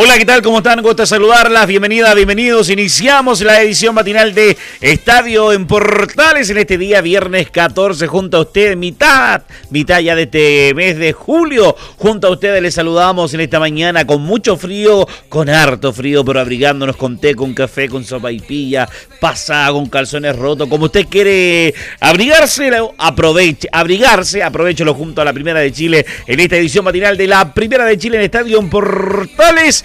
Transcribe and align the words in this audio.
Hola, 0.00 0.16
¿qué 0.16 0.24
tal? 0.24 0.42
¿Cómo 0.42 0.58
están? 0.58 0.80
Gusto 0.80 1.04
saludarlas. 1.06 1.66
Bienvenidas, 1.66 2.14
bienvenidos. 2.14 2.70
Iniciamos 2.70 3.40
la 3.40 3.60
edición 3.60 3.96
matinal 3.96 4.32
de 4.32 4.56
Estadio 4.80 5.52
en 5.52 5.66
Portales 5.66 6.48
en 6.50 6.58
este 6.58 6.78
día, 6.78 7.00
viernes 7.00 7.50
14, 7.50 8.06
junto 8.06 8.36
a 8.36 8.40
usted, 8.42 8.76
mitad, 8.76 9.42
mitad 9.70 9.98
ya 9.98 10.14
de 10.14 10.22
este 10.22 10.72
mes 10.76 10.98
de 10.98 11.12
julio. 11.12 11.74
Junto 11.96 12.28
a 12.28 12.30
ustedes 12.30 12.62
les 12.62 12.74
saludamos 12.74 13.34
en 13.34 13.40
esta 13.40 13.58
mañana 13.58 14.06
con 14.06 14.22
mucho 14.22 14.56
frío, 14.56 15.04
con 15.28 15.48
harto 15.48 15.92
frío, 15.92 16.24
pero 16.24 16.38
abrigándonos 16.38 16.94
con 16.94 17.18
té, 17.18 17.34
con 17.34 17.52
café, 17.52 17.88
con 17.88 18.04
sopa 18.04 18.30
y 18.30 18.38
pilla, 18.38 18.88
pasada, 19.20 19.72
con 19.72 19.88
calzones 19.88 20.36
rotos. 20.36 20.68
Como 20.68 20.84
usted 20.84 21.08
quiere 21.08 21.74
abrigarse, 21.98 22.70
aproveche, 22.98 23.68
abrigarse, 23.72 24.44
aprovechelo 24.44 24.94
junto 24.94 25.22
a 25.22 25.24
la 25.24 25.32
Primera 25.32 25.58
de 25.58 25.72
Chile 25.72 26.06
en 26.24 26.38
esta 26.38 26.56
edición 26.56 26.84
matinal 26.84 27.16
de 27.16 27.26
la 27.26 27.52
Primera 27.52 27.84
de 27.84 27.98
Chile 27.98 28.18
en 28.18 28.22
Estadio 28.22 28.60
en 28.60 28.70
Portales 28.70 29.84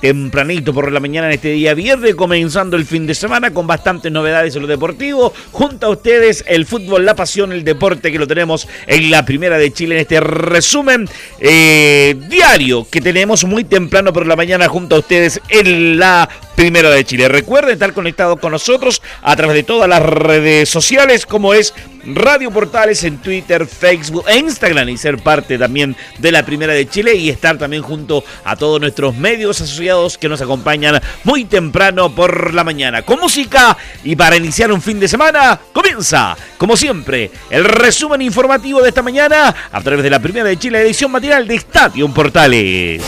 tempranito 0.00 0.72
por 0.72 0.90
la 0.92 1.00
mañana 1.00 1.28
en 1.28 1.34
este 1.34 1.50
día 1.50 1.74
viernes, 1.74 2.14
comenzando 2.14 2.76
el 2.76 2.84
fin 2.84 3.06
de 3.06 3.14
semana 3.14 3.52
con 3.52 3.66
bastantes 3.66 4.10
novedades 4.12 4.54
en 4.56 4.62
lo 4.62 4.68
deportivo. 4.68 5.32
Junto 5.52 5.86
a 5.86 5.90
ustedes, 5.90 6.44
el 6.46 6.66
fútbol, 6.66 7.04
la 7.04 7.14
pasión, 7.14 7.52
el 7.52 7.64
deporte 7.64 8.12
que 8.12 8.18
lo 8.18 8.26
tenemos 8.26 8.68
en 8.86 9.10
la 9.10 9.24
primera 9.24 9.58
de 9.58 9.72
Chile 9.72 9.96
en 9.96 10.00
este 10.02 10.20
resumen 10.20 11.08
eh, 11.40 12.16
diario 12.28 12.86
que 12.90 13.00
tenemos 13.00 13.44
muy 13.44 13.64
temprano 13.64 14.12
por 14.12 14.26
la 14.26 14.36
mañana 14.36 14.68
junto 14.68 14.96
a 14.96 14.98
ustedes 15.00 15.40
en 15.48 15.98
la 15.98 16.28
primera 16.54 16.90
de 16.90 17.04
Chile. 17.04 17.28
Recuerden 17.28 17.74
estar 17.74 17.92
conectados 17.92 18.38
con 18.40 18.52
nosotros 18.52 19.00
a 19.22 19.36
través 19.36 19.54
de 19.54 19.62
todas 19.62 19.88
las 19.88 20.02
redes 20.02 20.68
sociales 20.68 21.24
como 21.24 21.54
es 21.54 21.72
Radio 22.14 22.50
Portales 22.50 23.04
en 23.04 23.18
Twitter, 23.18 23.66
Facebook 23.66 24.24
e 24.28 24.38
Instagram 24.38 24.88
y 24.88 24.96
ser 24.96 25.18
parte 25.18 25.58
también 25.58 25.94
de 26.18 26.32
la 26.32 26.44
Primera 26.44 26.72
de 26.72 26.88
Chile 26.88 27.14
y 27.14 27.28
estar 27.28 27.58
también 27.58 27.82
junto 27.82 28.24
a 28.44 28.56
todos 28.56 28.80
nuestros 28.80 29.14
medios 29.14 29.60
asociados 29.60 29.87
que 30.18 30.28
nos 30.28 30.42
acompañan 30.42 31.00
muy 31.24 31.46
temprano 31.46 32.14
por 32.14 32.52
la 32.52 32.62
mañana. 32.62 33.02
Con 33.02 33.20
música 33.20 33.76
y 34.04 34.14
para 34.16 34.36
iniciar 34.36 34.70
un 34.70 34.82
fin 34.82 35.00
de 35.00 35.08
semana 35.08 35.58
comienza, 35.72 36.36
como 36.58 36.76
siempre, 36.76 37.30
el 37.48 37.64
resumen 37.64 38.20
informativo 38.20 38.82
de 38.82 38.90
esta 38.90 39.02
mañana 39.02 39.54
a 39.72 39.80
través 39.80 40.02
de 40.02 40.10
la 40.10 40.20
Primera 40.20 40.46
de 40.46 40.58
Chile 40.58 40.82
edición 40.82 41.10
matinal 41.10 41.48
de 41.48 41.54
Estadio 41.54 42.06
Portales. 42.12 43.02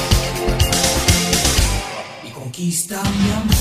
Y 2.26 2.30
conquista 2.30 3.02
mi 3.02 3.30
amor. 3.30 3.60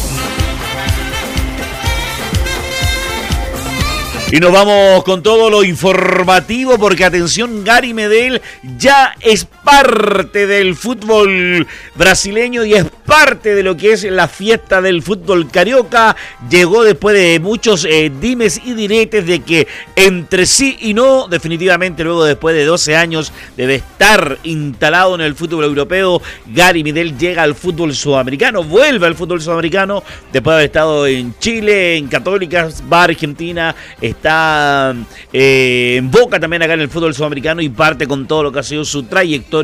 Y 4.32 4.40
nos 4.40 4.52
vamos 4.52 5.04
con 5.06 5.24
todo 5.24 5.50
lo 5.50 5.64
informativo 5.64 6.78
porque 6.78 7.04
atención, 7.04 7.64
Gary 7.64 7.96
Medel 7.96 8.44
ya 8.78 9.16
es 9.22 9.48
parte 9.70 10.48
del 10.48 10.76
fútbol 10.76 11.68
brasileño 11.94 12.66
y 12.66 12.74
es 12.74 12.86
parte 13.06 13.54
de 13.54 13.62
lo 13.62 13.78
que 13.78 13.92
es 13.92 14.04
la 14.04 14.28
fiesta 14.28 14.82
del 14.82 15.04
fútbol 15.04 15.48
carioca. 15.52 16.16
Llegó 16.50 16.84
después 16.84 17.16
de 17.16 17.40
muchos 17.40 17.86
eh, 17.86 18.12
dimes 18.20 18.60
y 18.66 18.74
diretes 18.74 19.28
de 19.28 19.42
que 19.42 19.68
entre 19.96 20.48
sí 20.48 20.76
y 20.82 20.96
no, 20.96 21.28
definitivamente 21.28 22.04
luego 22.04 22.24
después 22.24 22.56
de 22.56 22.66
12 22.66 22.96
años 22.96 23.32
debe 23.56 23.76
estar 23.76 24.40
instalado 24.42 25.14
en 25.14 25.22
el 25.22 25.36
fútbol 25.36 25.66
europeo, 25.66 26.20
Gary 26.48 26.84
Medel 26.84 27.16
llega 27.16 27.44
al 27.44 27.54
fútbol 27.54 27.94
sudamericano, 27.94 28.64
vuelve 28.64 29.06
al 29.06 29.14
fútbol 29.14 29.40
sudamericano 29.40 30.04
después 30.34 30.54
de 30.54 30.56
haber 30.56 30.66
estado 30.66 31.06
en 31.06 31.36
Chile, 31.38 31.98
en 31.98 32.08
Católicas, 32.08 32.84
va 32.92 33.02
a 33.02 33.04
Argentina, 33.04 33.76
está 34.02 34.96
eh, 35.32 35.96
en 35.98 36.10
Boca 36.10 36.40
también 36.40 36.64
acá 36.64 36.74
en 36.74 36.82
el 36.82 36.90
fútbol 36.90 37.14
sudamericano 37.14 37.62
y 37.62 37.70
parte 37.70 38.08
con 38.08 38.28
todo 38.28 38.42
lo 38.44 38.52
que 38.52 38.60
ha 38.60 38.64
sido 38.64 38.84
su 38.84 39.04
trayectoria 39.04 39.59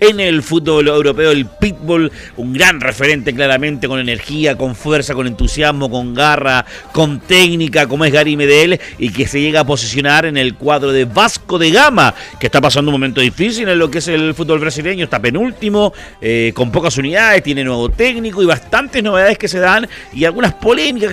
en 0.00 0.20
el 0.20 0.42
fútbol 0.42 0.88
europeo, 0.88 1.30
el 1.30 1.46
pitbull, 1.46 2.10
un 2.36 2.52
gran 2.52 2.80
referente 2.80 3.34
claramente 3.34 3.88
con 3.88 3.98
energía, 3.98 4.56
con 4.56 4.74
fuerza, 4.74 5.14
con 5.14 5.26
entusiasmo, 5.26 5.90
con 5.90 6.14
garra, 6.14 6.64
con 6.92 7.20
técnica, 7.20 7.86
como 7.86 8.04
es 8.04 8.12
Gary 8.12 8.36
Medel, 8.36 8.80
y 8.98 9.10
que 9.10 9.26
se 9.26 9.40
llega 9.40 9.60
a 9.60 9.64
posicionar 9.64 10.26
en 10.26 10.36
el 10.36 10.54
cuadro 10.54 10.92
de 10.92 11.04
Vasco 11.04 11.58
de 11.58 11.70
Gama, 11.70 12.14
que 12.40 12.46
está 12.46 12.60
pasando 12.60 12.90
un 12.90 12.94
momento 12.94 13.20
difícil 13.20 13.68
en 13.68 13.78
lo 13.78 13.90
que 13.90 13.98
es 13.98 14.08
el 14.08 14.34
fútbol 14.34 14.60
brasileño, 14.60 15.04
está 15.04 15.20
penúltimo, 15.20 15.92
eh, 16.20 16.52
con 16.54 16.72
pocas 16.72 16.96
unidades, 16.96 17.42
tiene 17.42 17.64
nuevo 17.64 17.90
técnico 17.90 18.42
y 18.42 18.46
bastantes 18.46 19.02
novedades 19.02 19.36
que 19.36 19.48
se 19.48 19.58
dan 19.58 19.86
y 20.12 20.24
algunas 20.24 20.54
polémicas, 20.54 21.12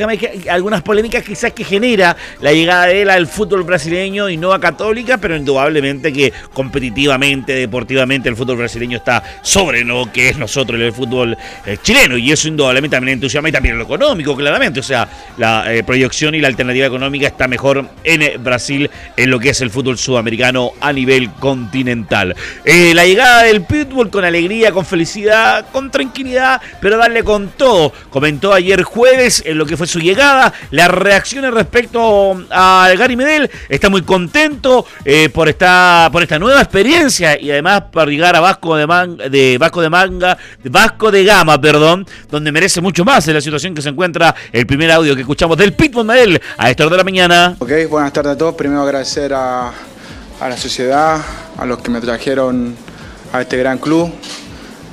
algunas 0.49 0.81
polémicas 0.81 1.23
quizás 1.23 1.53
que 1.53 1.63
genera 1.63 2.15
la 2.39 2.53
llegada 2.53 2.85
de 2.85 3.01
él 3.01 3.09
al 3.09 3.27
fútbol 3.27 3.63
brasileño 3.63 4.29
y 4.29 4.37
no 4.37 4.53
a 4.53 4.59
Católica, 4.59 5.17
pero 5.17 5.35
indudablemente 5.35 6.13
que 6.13 6.31
competitivamente, 6.53 7.53
deportivamente, 7.53 8.10
el 8.11 8.35
fútbol 8.35 8.57
brasileño 8.57 8.97
está 8.97 9.23
sobre 9.41 9.83
lo 9.83 10.11
que 10.11 10.29
es 10.29 10.37
nosotros 10.37 10.79
el 10.79 10.93
fútbol 10.93 11.37
eh, 11.65 11.77
chileno. 11.81 12.17
Y 12.17 12.31
eso 12.31 12.47
indudablemente 12.47 12.95
también 12.95 13.15
entusiasma 13.15 13.49
y 13.49 13.51
también 13.51 13.77
lo 13.77 13.83
económico, 13.83 14.35
claramente. 14.35 14.79
O 14.79 14.83
sea, 14.83 15.07
la 15.37 15.73
eh, 15.73 15.83
proyección 15.83 16.35
y 16.35 16.39
la 16.39 16.47
alternativa 16.47 16.85
económica 16.85 17.27
está 17.27 17.47
mejor 17.47 17.87
en 18.03 18.21
eh, 18.21 18.37
Brasil 18.37 18.89
en 19.15 19.29
lo 19.29 19.39
que 19.39 19.49
es 19.49 19.61
el 19.61 19.69
fútbol 19.69 19.97
sudamericano 19.97 20.71
a 20.79 20.91
nivel 20.91 21.31
continental. 21.39 22.35
la 22.65 23.05
llegada 23.05 23.43
del 23.43 23.63
pitbull 23.63 24.09
con 24.09 24.25
alegría, 24.25 24.71
con 24.71 24.85
felicidad, 24.85 25.65
con 25.71 25.89
tranquilidad, 25.91 26.61
pero 26.81 26.97
darle 26.97 27.23
con 27.23 27.49
todo. 27.49 27.93
Comentó 28.09 28.53
ayer 28.53 28.83
jueves 28.83 29.43
en 29.45 29.57
lo 29.57 29.65
que 29.65 29.77
fue 29.77 29.87
su 29.87 29.99
llegada, 29.99 30.53
las 30.71 30.89
reacciones 30.89 31.53
respecto 31.53 32.45
a 32.49 32.91
Gary 32.97 33.15
Medel. 33.15 33.49
Está 33.69 33.89
muy 33.89 34.01
contento 34.01 34.85
eh, 35.05 35.29
por, 35.29 35.49
esta, 35.49 36.09
por 36.11 36.23
esta 36.23 36.39
nueva 36.39 36.61
experiencia 36.61 37.39
y 37.39 37.51
además 37.51 37.83
para 38.01 38.11
llegar 38.11 38.35
a 38.35 38.39
Vasco 38.39 38.75
de, 38.75 39.29
de 39.29 39.57
Vasco 39.59 39.81
de 39.81 39.89
Manga, 39.89 40.37
Vasco 40.63 41.11
de 41.11 41.23
Gama, 41.23 41.61
perdón, 41.61 42.05
donde 42.29 42.51
merece 42.51 42.81
mucho 42.81 43.05
más 43.05 43.27
en 43.27 43.35
la 43.35 43.41
situación 43.41 43.75
que 43.75 43.81
se 43.81 43.89
encuentra 43.89 44.33
el 44.51 44.65
primer 44.65 44.91
audio 44.91 45.15
que 45.15 45.21
escuchamos 45.21 45.55
del 45.57 45.73
Pitbull 45.73 46.05
Medel 46.05 46.41
a 46.57 46.69
esta 46.69 46.83
hora 46.83 46.95
de 46.95 46.97
la 46.97 47.03
mañana. 47.03 47.55
Ok, 47.59 47.71
buenas 47.89 48.11
tardes 48.11 48.33
a 48.33 48.37
todos. 48.37 48.55
Primero 48.55 48.81
agradecer 48.81 49.33
a, 49.33 49.69
a 50.39 50.49
la 50.49 50.57
sociedad, 50.57 51.21
a 51.57 51.65
los 51.65 51.79
que 51.79 51.91
me 51.91 52.01
trajeron 52.01 52.75
a 53.31 53.41
este 53.41 53.57
gran 53.57 53.77
club. 53.77 54.11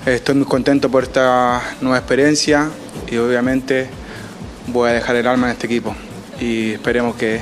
Estoy 0.05 0.35
muy 0.35 0.47
contento 0.47 0.91
por 0.91 1.05
esta 1.05 1.63
nueva 1.81 1.99
experiencia 1.99 2.69
y 3.11 3.17
obviamente 3.17 3.89
voy 4.67 4.91
a 4.91 4.93
dejar 4.93 5.17
el 5.17 5.27
alma 5.27 5.47
en 5.47 5.53
este 5.53 5.67
equipo 5.67 5.95
y 6.41 6.73
esperemos 6.73 7.17
que, 7.17 7.41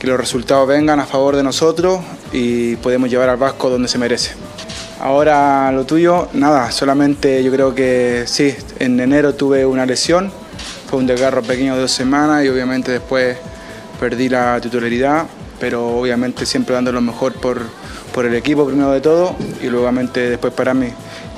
que 0.00 0.06
los 0.06 0.18
resultados 0.18 0.66
vengan 0.66 0.98
a 0.98 1.04
favor 1.04 1.36
de 1.36 1.42
nosotros 1.42 2.00
y 2.32 2.74
podemos 2.76 3.10
llevar 3.10 3.28
al 3.28 3.36
Vasco 3.36 3.68
donde 3.68 3.86
se 3.86 3.98
merece. 3.98 4.32
Ahora 4.98 5.70
lo 5.72 5.84
tuyo, 5.84 6.28
nada, 6.32 6.72
solamente 6.72 7.44
yo 7.44 7.52
creo 7.52 7.74
que 7.74 8.24
sí, 8.26 8.54
en 8.78 8.98
enero 8.98 9.34
tuve 9.34 9.66
una 9.66 9.84
lesión, 9.84 10.32
fue 10.88 10.98
un 10.98 11.06
desgarro 11.06 11.42
pequeño 11.42 11.74
de 11.74 11.82
dos 11.82 11.92
semanas 11.92 12.44
y 12.44 12.48
obviamente 12.48 12.92
después 12.92 13.36
perdí 14.00 14.30
la 14.30 14.58
titularidad, 14.58 15.26
pero 15.60 15.86
obviamente 15.88 16.46
siempre 16.46 16.74
dando 16.74 16.92
lo 16.92 17.02
mejor 17.02 17.34
por, 17.34 17.60
por 18.14 18.24
el 18.24 18.34
equipo 18.34 18.66
primero 18.66 18.90
de 18.92 19.02
todo 19.02 19.36
y 19.62 19.66
luego 19.66 19.90
después 20.14 20.52
para 20.54 20.72
mí. 20.72 20.88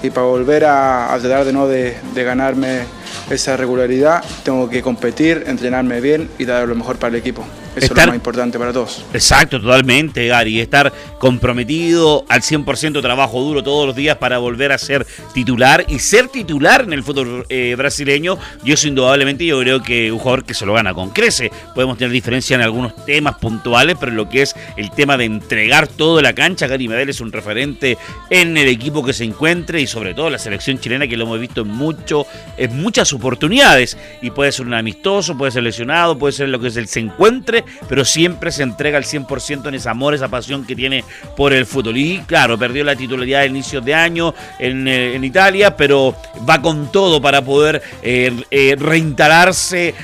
Y 0.04 0.10
para 0.10 0.26
volver 0.26 0.66
a, 0.66 1.16
tratar 1.20 1.44
de, 1.44 1.52
no 1.52 1.66
de, 1.66 1.96
de 2.14 2.24
ganarme 2.24 2.82
esa 3.28 3.56
regularidad, 3.56 4.22
tengo 4.44 4.70
que 4.70 4.82
competir, 4.82 5.44
entrenarme 5.48 6.00
bien 6.00 6.30
y 6.38 6.44
dar 6.44 6.68
lo 6.68 6.76
mejor 6.76 6.96
para 6.96 7.10
el 7.10 7.16
equipo. 7.16 7.44
Eso 7.76 7.86
es 7.86 7.90
lo 7.90 8.06
más 8.06 8.14
importante 8.14 8.58
para 8.58 8.72
todos. 8.72 9.04
Exacto, 9.14 9.60
totalmente, 9.60 10.26
Gary. 10.26 10.60
Estar 10.60 10.92
comprometido 11.18 12.24
al 12.28 12.42
100% 12.42 13.00
trabajo 13.00 13.40
duro 13.40 13.62
todos 13.62 13.86
los 13.86 13.96
días 13.96 14.18
para 14.18 14.38
volver 14.38 14.72
a 14.72 14.78
ser 14.78 15.06
titular 15.32 15.84
y 15.88 15.98
ser 15.98 16.28
titular 16.28 16.82
en 16.82 16.92
el 16.92 17.02
fútbol 17.02 17.46
eh, 17.48 17.74
brasileño. 17.76 18.36
Yo, 18.62 18.74
indudablemente, 18.84 19.46
yo 19.46 19.58
creo 19.60 19.82
que 19.82 20.12
un 20.12 20.18
jugador 20.18 20.44
que 20.44 20.54
se 20.54 20.66
lo 20.66 20.74
gana 20.74 20.92
con 20.92 21.10
crece. 21.10 21.50
Podemos 21.74 21.96
tener 21.96 22.12
diferencia 22.12 22.54
en 22.56 22.62
algunos 22.62 22.94
temas 23.06 23.36
puntuales, 23.36 23.96
pero 23.98 24.12
lo 24.12 24.28
que 24.28 24.42
es 24.42 24.54
el 24.76 24.90
tema 24.90 25.16
de 25.16 25.24
entregar 25.24 25.86
todo 25.86 26.20
la 26.20 26.34
cancha, 26.34 26.66
Gary 26.66 26.88
Medel 26.88 27.08
es 27.08 27.20
un 27.20 27.32
referente 27.32 27.96
en 28.28 28.56
el 28.56 28.68
equipo 28.68 29.04
que 29.04 29.12
se 29.12 29.24
encuentre 29.24 29.80
y 29.80 29.86
sobre 29.86 30.14
todo 30.14 30.28
la 30.28 30.38
selección 30.38 30.78
chilena 30.78 31.08
que 31.08 31.16
lo 31.16 31.24
hemos 31.24 31.40
visto 31.40 31.62
en, 31.62 31.68
mucho, 31.68 32.26
en 32.56 32.80
muchas 32.82 33.12
oportunidades. 33.12 33.96
Y 34.20 34.30
puede 34.30 34.52
ser 34.52 34.66
un 34.66 34.74
amistoso, 34.74 35.38
puede 35.38 35.52
ser 35.52 35.62
lesionado, 35.62 36.18
puede 36.18 36.32
ser 36.32 36.48
lo 36.50 36.60
que 36.60 36.68
es 36.68 36.76
el 36.76 36.88
se 36.88 37.00
encuentre 37.00 37.61
pero 37.88 38.04
siempre 38.04 38.50
se 38.52 38.62
entrega 38.62 38.98
al 38.98 39.04
100% 39.04 39.68
en 39.68 39.74
ese 39.74 39.88
amor, 39.88 40.14
esa 40.14 40.28
pasión 40.28 40.64
que 40.64 40.76
tiene 40.76 41.04
por 41.36 41.52
el 41.52 41.66
fútbol. 41.66 41.96
Y 41.96 42.18
claro, 42.26 42.58
perdió 42.58 42.84
la 42.84 42.96
titularidad 42.96 43.40
de 43.40 43.46
inicio 43.46 43.80
de 43.80 43.94
año 43.94 44.34
en, 44.58 44.88
eh, 44.88 45.14
en 45.14 45.24
Italia, 45.24 45.76
pero 45.76 46.14
va 46.48 46.60
con 46.60 46.90
todo 46.90 47.20
para 47.20 47.42
poder 47.42 47.82
eh, 48.02 48.32
eh, 48.50 48.76
reinstalarse, 48.78 49.94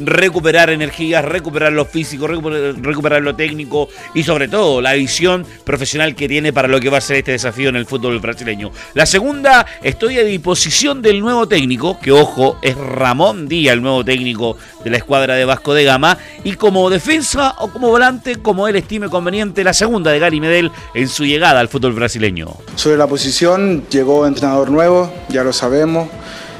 recuperar 0.00 0.70
energías, 0.70 1.24
recuperar 1.24 1.72
lo 1.72 1.84
físico, 1.84 2.26
recuperar, 2.26 3.22
lo 3.22 3.34
técnico 3.34 3.88
y 4.14 4.22
sobre 4.22 4.48
todo 4.48 4.80
la 4.80 4.94
visión 4.94 5.46
profesional 5.64 6.14
que 6.14 6.28
tiene 6.28 6.52
para 6.52 6.68
lo 6.68 6.80
que 6.80 6.88
va 6.88 6.98
a 6.98 7.00
ser 7.00 7.16
este 7.16 7.32
desafío 7.32 7.68
en 7.68 7.76
el 7.76 7.86
fútbol 7.86 8.18
brasileño. 8.20 8.70
La 8.94 9.06
segunda, 9.06 9.66
estoy 9.82 10.18
a 10.18 10.24
disposición 10.24 11.02
del 11.02 11.20
nuevo 11.20 11.48
técnico, 11.48 11.98
que 12.00 12.12
ojo, 12.12 12.58
es 12.62 12.76
Ramón 12.76 13.48
Díaz, 13.48 13.74
el 13.74 13.82
nuevo 13.82 14.04
técnico 14.04 14.56
de 14.84 14.90
la 14.90 14.96
escuadra 14.96 15.34
de 15.34 15.44
Vasco 15.44 15.74
de 15.74 15.84
Gama, 15.84 16.18
y 16.44 16.54
como 16.54 16.87
defensa 16.90 17.54
o 17.58 17.68
como 17.68 17.88
volante, 17.88 18.36
como 18.36 18.68
él 18.68 18.76
estime 18.76 19.08
conveniente, 19.08 19.64
la 19.64 19.72
segunda 19.72 20.10
de 20.10 20.18
Gary 20.18 20.40
Medel 20.40 20.70
en 20.94 21.08
su 21.08 21.24
llegada 21.24 21.60
al 21.60 21.68
fútbol 21.68 21.92
brasileño. 21.92 22.48
Sobre 22.74 22.96
la 22.96 23.06
posición, 23.06 23.84
llegó 23.88 24.26
entrenador 24.26 24.70
nuevo, 24.70 25.12
ya 25.28 25.44
lo 25.44 25.52
sabemos. 25.52 26.08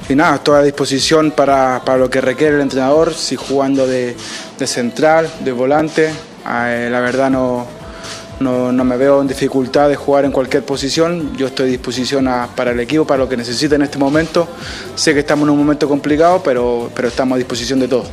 Y 0.09 0.15
nada, 0.15 0.37
estoy 0.37 0.59
a 0.59 0.63
disposición 0.63 1.33
para, 1.33 1.83
lo 1.99 2.09
que 2.09 2.21
requiere 2.21 2.57
el 2.57 2.63
entrenador, 2.63 3.13
si 3.13 3.37
jugando 3.37 3.87
de, 3.87 4.17
central, 4.65 5.31
de 5.41 5.53
volante. 5.53 6.11
Eh, 6.47 6.89
la 6.91 7.01
verdad 7.01 7.29
no, 7.31 7.67
no, 8.41 8.73
me 8.73 8.97
veo 8.97 9.21
en 9.21 9.29
dificultad 9.29 9.89
de 9.89 9.97
jugar 9.97 10.25
en 10.25 10.33
cualquier 10.33 10.65
posición. 10.65 11.37
Yo 11.37 11.49
estoy 11.49 11.69
a 11.69 11.71
disposición 11.73 12.29
para 12.55 12.71
el 12.71 12.81
equipo, 12.81 13.07
para 13.07 13.19
lo 13.19 13.29
que 13.29 13.37
necesite 13.37 13.75
en 13.75 13.83
este 13.83 13.99
momento. 13.99 14.49
Sé 14.95 15.15
que 15.15 15.21
estamos 15.21 15.45
en 15.45 15.51
un 15.51 15.59
momento 15.59 15.89
complicado, 15.89 16.41
pero, 16.45 16.91
pero 16.95 17.09
estamos 17.09 17.37
a 17.37 17.39
disposición 17.39 17.81
de 17.81 17.89
todo. 17.89 18.05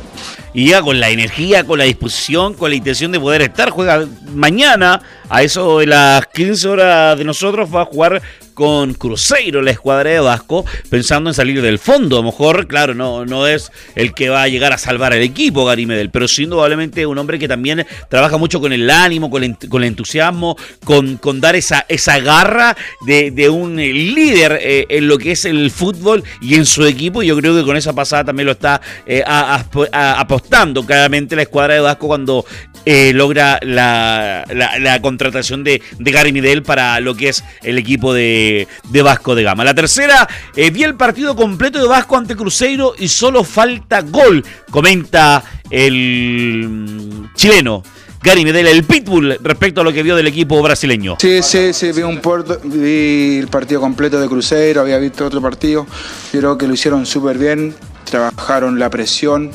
Y 0.52 0.70
ya 0.70 0.82
con 0.82 0.98
la 0.98 1.10
energía, 1.10 1.64
con 1.64 1.78
la 1.78 1.84
disposición, 1.84 2.54
con 2.54 2.70
la 2.70 2.76
intención 2.76 3.12
de 3.12 3.20
poder 3.20 3.42
estar, 3.42 3.70
juega 3.70 4.06
mañana 4.34 5.00
a 5.28 5.42
eso 5.42 5.78
de 5.78 5.86
las 5.86 6.26
15 6.26 6.68
horas 6.68 7.18
de 7.18 7.24
nosotros, 7.24 7.68
va 7.74 7.82
a 7.82 7.84
jugar 7.84 8.22
con 8.56 8.94
Cruzeiro, 8.94 9.60
la 9.60 9.70
escuadra 9.70 10.08
de 10.08 10.18
Vasco, 10.18 10.64
pensando 10.88 11.28
en 11.28 11.34
salir 11.34 11.60
del 11.60 11.78
fondo. 11.78 12.16
A 12.16 12.20
lo 12.20 12.24
mejor, 12.24 12.66
claro, 12.66 12.94
no, 12.94 13.26
no 13.26 13.46
es 13.46 13.70
el 13.94 14.14
que 14.14 14.30
va 14.30 14.44
a 14.44 14.48
llegar 14.48 14.72
a 14.72 14.78
salvar 14.78 15.12
al 15.12 15.20
equipo, 15.20 15.66
Gary 15.66 15.84
Medel, 15.84 16.08
pero 16.08 16.26
sí 16.26 16.44
indudablemente 16.44 17.04
un 17.04 17.18
hombre 17.18 17.38
que 17.38 17.48
también 17.48 17.86
trabaja 18.08 18.38
mucho 18.38 18.58
con 18.58 18.72
el 18.72 18.88
ánimo, 18.88 19.28
con 19.28 19.44
el, 19.44 19.58
con 19.68 19.82
el 19.82 19.88
entusiasmo, 19.88 20.56
con, 20.84 21.18
con, 21.18 21.38
dar 21.38 21.54
esa, 21.54 21.84
esa 21.90 22.18
garra 22.20 22.74
de, 23.02 23.50
un 23.50 23.76
líder 23.76 24.58
eh, 24.62 24.86
en 24.88 25.06
lo 25.06 25.18
que 25.18 25.32
es 25.32 25.44
el 25.44 25.70
fútbol 25.70 26.24
y 26.40 26.54
en 26.54 26.64
su 26.64 26.86
equipo. 26.86 27.22
Yo 27.22 27.36
creo 27.36 27.54
que 27.54 27.62
con 27.62 27.76
esa 27.76 27.92
pasada 27.92 28.24
también 28.24 28.46
lo 28.46 28.52
está 28.52 28.80
eh, 29.06 29.22
apostando 29.26 30.86
claramente 30.86 31.36
la 31.36 31.42
escuadra 31.42 31.74
de 31.74 31.80
Vasco 31.80 32.06
cuando 32.06 32.46
eh, 32.86 33.12
logra 33.12 33.58
la, 33.62 34.46
la, 34.48 35.02
contratación 35.02 35.62
de, 35.62 35.82
de 35.98 36.10
Gary 36.10 36.32
Medel 36.32 36.62
para 36.62 37.00
lo 37.00 37.14
que 37.16 37.28
es 37.28 37.44
el 37.62 37.76
equipo 37.78 38.14
de 38.14 38.45
de, 38.84 39.02
Vasco 39.02 39.34
de 39.34 39.42
Gama. 39.42 39.64
La 39.64 39.74
tercera, 39.74 40.28
eh, 40.54 40.70
vi 40.70 40.84
el 40.84 40.94
partido 40.94 41.34
completo 41.34 41.80
de 41.80 41.88
Vasco 41.88 42.16
ante 42.16 42.36
Cruzeiro 42.36 42.94
y 42.98 43.08
solo 43.08 43.44
falta 43.44 44.02
gol, 44.02 44.44
comenta 44.70 45.42
el 45.70 46.66
mm, 46.68 47.34
chileno. 47.34 47.82
Gary 48.22 48.44
Medela, 48.44 48.70
el 48.70 48.82
Pitbull, 48.82 49.38
respecto 49.40 49.82
a 49.82 49.84
lo 49.84 49.92
que 49.92 50.02
vio 50.02 50.16
del 50.16 50.26
equipo 50.26 50.60
brasileño. 50.60 51.16
Sí, 51.20 51.42
sí, 51.44 51.72
sí, 51.72 51.92
vi, 51.92 52.02
un 52.02 52.20
el 52.82 53.46
partido 53.48 53.80
completo 53.80 54.20
de 54.20 54.26
Cruzeiro, 54.26 54.80
había 54.80 54.98
visto 54.98 55.24
otro 55.26 55.40
partido, 55.40 55.86
creo 56.32 56.58
que 56.58 56.66
lo 56.66 56.74
hicieron 56.74 57.06
súper 57.06 57.38
bien, 57.38 57.76
trabajaron 58.02 58.80
la 58.80 58.90
presión, 58.90 59.52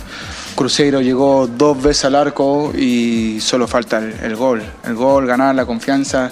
Cruzeiro 0.55 1.01
llegó 1.01 1.47
dos 1.47 1.81
veces 1.81 2.05
al 2.05 2.15
arco 2.15 2.71
y 2.73 3.39
solo 3.41 3.67
falta 3.67 3.99
el 3.99 4.35
gol, 4.37 4.61
el 4.85 4.95
gol, 4.95 5.25
ganar 5.25 5.53
la 5.53 5.65
confianza 5.65 6.31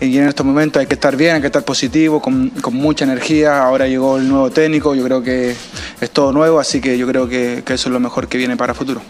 y 0.00 0.18
en 0.18 0.28
estos 0.28 0.44
momentos 0.44 0.80
hay 0.80 0.86
que 0.86 0.94
estar 0.94 1.16
bien, 1.16 1.36
hay 1.36 1.40
que 1.40 1.46
estar 1.46 1.64
positivo, 1.64 2.20
con, 2.20 2.52
mucha 2.72 3.04
energía. 3.04 3.62
Ahora 3.62 3.86
llegó 3.86 4.18
el 4.18 4.28
nuevo 4.28 4.50
técnico, 4.50 4.94
yo 4.94 5.04
creo 5.04 5.22
que 5.22 5.54
es 6.00 6.10
todo 6.10 6.32
nuevo, 6.32 6.60
así 6.60 6.80
que 6.80 6.98
yo 6.98 7.06
creo 7.06 7.28
que, 7.28 7.62
que 7.64 7.74
eso 7.74 7.88
es 7.88 7.92
lo 7.92 8.00
mejor 8.00 8.28
que 8.28 8.38
viene 8.38 8.56
para 8.56 8.72
el 8.72 8.78
futuro 8.78 9.00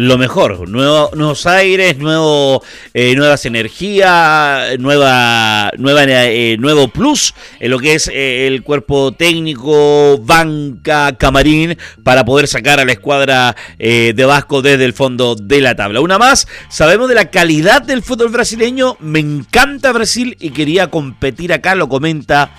lo 0.00 0.16
mejor, 0.16 0.66
nuevos 0.66 1.46
aires, 1.46 1.98
nuevo, 1.98 2.62
eh, 2.94 3.14
nuevas 3.14 3.44
energías, 3.44 4.78
nueva, 4.78 5.70
nueva, 5.76 6.04
eh, 6.06 6.56
nuevo 6.58 6.88
plus 6.88 7.34
en 7.58 7.70
lo 7.70 7.78
que 7.78 7.94
es 7.94 8.08
eh, 8.08 8.46
el 8.46 8.62
cuerpo 8.62 9.12
técnico, 9.12 10.16
banca, 10.18 11.18
camarín, 11.18 11.76
para 12.02 12.24
poder 12.24 12.48
sacar 12.48 12.80
a 12.80 12.86
la 12.86 12.92
escuadra 12.92 13.54
de 13.78 14.24
Vasco 14.24 14.62
desde 14.62 14.86
el 14.86 14.94
fondo 14.94 15.34
de 15.34 15.60
la 15.60 15.74
tabla. 15.74 16.00
Una 16.00 16.18
más, 16.18 16.48
sabemos 16.70 17.10
de 17.10 17.16
la 17.16 17.30
calidad 17.30 17.82
del 17.82 18.02
fútbol 18.02 18.30
brasileño, 18.30 18.96
me 19.00 19.18
encanta 19.18 19.92
Brasil 19.92 20.34
y 20.40 20.50
quería 20.50 20.88
competir 20.88 21.52
acá, 21.52 21.74
lo 21.74 21.90
comenta 21.90 22.54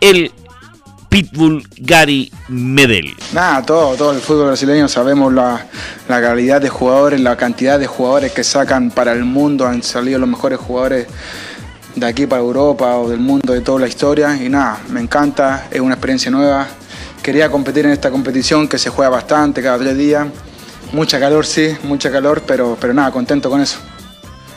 el 0.00 0.32
Pitbull 1.08 1.66
Gary 1.78 2.32
Medel. 2.48 3.14
Nada, 3.32 3.62
todo, 3.62 3.94
todo 3.96 4.12
el 4.12 4.20
fútbol 4.20 4.46
brasileño 4.48 4.88
sabemos 4.88 5.32
la, 5.32 5.66
calidad 6.06 6.60
de 6.60 6.68
jugadores, 6.68 7.20
la 7.20 7.36
cantidad 7.36 7.78
de 7.78 7.86
jugadores 7.86 8.32
que 8.32 8.44
sacan 8.44 8.90
para 8.90 9.12
el 9.12 9.24
mundo, 9.24 9.66
han 9.66 9.82
salido 9.82 10.18
los 10.18 10.28
mejores 10.28 10.58
jugadores 10.58 11.06
de 11.94 12.06
aquí 12.06 12.26
para 12.26 12.42
Europa 12.42 12.96
o 12.96 13.08
del 13.08 13.20
mundo 13.20 13.52
de 13.52 13.60
toda 13.60 13.80
la 13.80 13.88
historia 13.88 14.36
y 14.36 14.48
nada, 14.48 14.80
me 14.88 15.00
encanta, 15.00 15.68
es 15.70 15.80
una 15.80 15.94
experiencia 15.94 16.30
nueva. 16.30 16.66
Quería 17.22 17.50
competir 17.50 17.86
en 17.86 17.92
esta 17.92 18.10
competición 18.10 18.68
que 18.68 18.78
se 18.78 18.90
juega 18.90 19.10
bastante 19.10 19.62
cada 19.62 19.78
tres 19.78 19.96
días. 19.96 20.26
Mucha 20.92 21.18
calor, 21.18 21.44
sí, 21.44 21.76
mucha 21.82 22.12
calor, 22.12 22.42
pero, 22.46 22.76
pero 22.80 22.94
nada, 22.94 23.10
contento 23.10 23.50
con 23.50 23.60
eso 23.60 23.78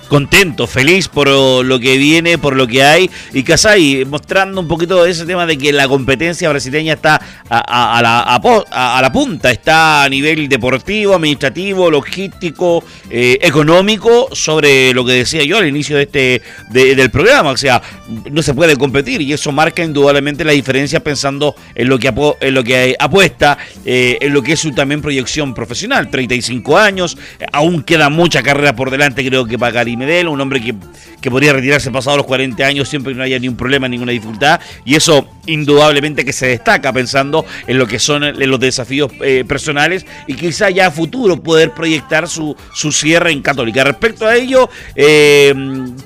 contento, 0.09 0.67
feliz 0.67 1.07
por 1.07 1.29
lo 1.29 1.79
que 1.79 1.97
viene, 1.97 2.37
por 2.37 2.55
lo 2.55 2.67
que 2.67 2.83
hay. 2.83 3.09
Y 3.33 3.43
Casay 3.43 4.03
mostrando 4.05 4.59
un 4.59 4.67
poquito 4.67 5.05
ese 5.05 5.25
tema 5.25 5.45
de 5.45 5.57
que 5.57 5.71
la 5.71 5.87
competencia 5.87 6.49
brasileña 6.49 6.93
está 6.93 7.21
a, 7.49 7.99
la, 8.01 8.23
a, 8.23 9.01
la, 9.01 9.11
punta, 9.11 9.51
está 9.51 10.03
a 10.03 10.09
nivel 10.09 10.49
deportivo, 10.49 11.15
administrativo, 11.15 11.89
logístico, 11.89 12.83
eh, 13.09 13.37
económico, 13.41 14.27
sobre 14.33 14.93
lo 14.93 15.05
que 15.05 15.13
decía 15.13 15.43
yo 15.43 15.57
al 15.57 15.67
inicio 15.67 15.95
de 15.95 16.03
este 16.03 16.41
del 16.69 17.09
programa. 17.11 17.51
O 17.51 17.57
sea, 17.57 17.81
no 18.29 18.41
se 18.41 18.53
puede 18.53 18.75
competir 18.75 19.21
y 19.21 19.31
eso 19.31 19.51
marca 19.51 19.83
indudablemente 19.83 20.43
la 20.43 20.51
diferencia 20.51 21.01
pensando 21.01 21.55
en 21.75 21.87
lo 21.87 21.99
que, 21.99 22.11
en 22.41 22.53
lo 22.53 22.63
que 22.63 22.95
apuesta, 22.99 23.57
eh, 23.85 24.17
en 24.19 24.33
lo 24.33 24.41
que 24.41 24.53
es 24.53 24.59
su 24.59 24.71
también 24.71 25.01
proyección 25.01 25.53
profesional. 25.53 26.09
35 26.09 26.77
años, 26.77 27.17
aún 27.51 27.83
queda 27.83 28.09
mucha 28.09 28.41
carrera 28.41 28.75
por 28.75 28.89
delante, 28.89 29.25
creo 29.25 29.45
que 29.45 29.59
para 29.59 29.73
Karim 29.73 29.98
Medel, 29.99 30.27
un 30.27 30.41
hombre 30.41 30.59
que, 30.61 30.73
que 31.21 31.29
podría 31.29 31.53
retirarse 31.53 31.91
pasado 31.91 32.17
los 32.17 32.25
40 32.25 32.65
años 32.65 32.89
siempre 32.89 33.13
que 33.13 33.17
no 33.17 33.23
haya 33.23 33.37
ningún 33.37 33.57
problema, 33.57 33.87
ninguna 33.87 34.11
dificultad, 34.11 34.59
y 34.85 34.95
eso 34.95 35.27
indudablemente 35.45 36.25
que 36.25 36.33
se 36.33 36.47
destaca 36.47 36.91
pensando 36.91 37.45
en 37.67 37.77
lo 37.77 37.87
que 37.87 37.99
son 37.99 38.23
los 38.37 38.59
desafíos 38.59 39.11
eh, 39.21 39.43
personales 39.47 40.05
y 40.27 40.33
quizá 40.33 40.69
ya 40.69 40.87
a 40.87 40.91
futuro 40.91 41.41
poder 41.41 41.71
proyectar 41.71 42.27
su, 42.27 42.55
su 42.73 42.91
cierre 42.91 43.31
en 43.31 43.41
Católica. 43.41 43.83
Respecto 43.83 44.25
a 44.25 44.35
ello, 44.35 44.69
eh, 44.95 45.53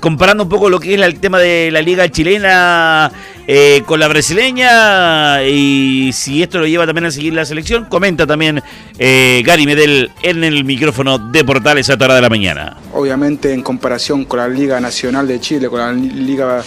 comparando 0.00 0.44
un 0.44 0.48
poco 0.48 0.68
lo 0.68 0.80
que 0.80 0.94
es 0.94 1.00
el 1.00 1.20
tema 1.20 1.38
de 1.38 1.70
la 1.70 1.80
liga 1.80 2.08
chilena 2.08 3.12
eh, 3.46 3.82
con 3.86 4.00
la 4.00 4.08
brasileña 4.08 5.42
y 5.44 6.10
si 6.12 6.42
esto 6.42 6.58
lo 6.58 6.66
lleva 6.66 6.86
también 6.86 7.06
a 7.06 7.10
seguir 7.10 7.34
la 7.34 7.44
selección, 7.44 7.86
comenta 7.86 8.26
también 8.26 8.62
Gary 8.98 9.66
Medel 9.66 10.10
en 10.22 10.44
el 10.44 10.64
micrófono 10.64 11.18
de 11.18 11.44
Portales 11.44 11.90
a 11.90 11.94
hora 11.94 12.14
de 12.14 12.20
la 12.20 12.28
mañana. 12.28 12.76
Obviamente 12.92 13.52
en 13.52 13.62
comparación 13.62 14.24
con 14.24 14.38
la 14.38 14.48
Liga 14.48 14.80
Nacional 14.80 15.26
de 15.26 15.40
Chile, 15.40 15.68
con 15.68 15.80
la 15.80 15.92
Liga 15.92 16.62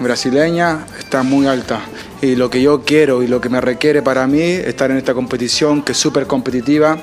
brasileña, 0.00 0.86
está 0.98 1.22
muy 1.22 1.46
alta 1.46 1.80
y 2.20 2.36
lo 2.36 2.48
que 2.48 2.62
yo 2.62 2.82
quiero 2.82 3.22
y 3.22 3.26
lo 3.26 3.40
que 3.40 3.48
me 3.48 3.60
requiere 3.60 4.02
para 4.02 4.26
mí 4.26 4.40
estar 4.40 4.90
en 4.90 4.96
esta 4.96 5.14
competición 5.14 5.82
que 5.82 5.92
es 5.92 5.98
súper 5.98 6.26
competitiva 6.26 6.98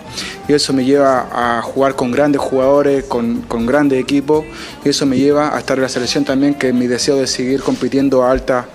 y 0.47 0.53
eso 0.53 0.73
me 0.73 0.83
lleva 0.83 1.27
a 1.31 1.61
jugar 1.61 1.95
con 1.95 2.11
grandes 2.11 2.41
jugadores, 2.41 3.03
con, 3.05 3.41
con 3.41 3.65
grandes 3.65 4.01
equipos 4.01 4.43
y 4.83 4.89
eso 4.89 5.05
me 5.05 5.17
lleva 5.17 5.55
a 5.55 5.59
estar 5.59 5.77
en 5.77 5.83
la 5.83 5.89
selección 5.89 6.25
también 6.25 6.55
que 6.55 6.69
es 6.69 6.73
mi 6.73 6.87
deseo 6.87 7.17
de 7.17 7.27
seguir 7.27 7.61
compitiendo 7.61 8.23
a, 8.23 8.31
alta, 8.31 8.67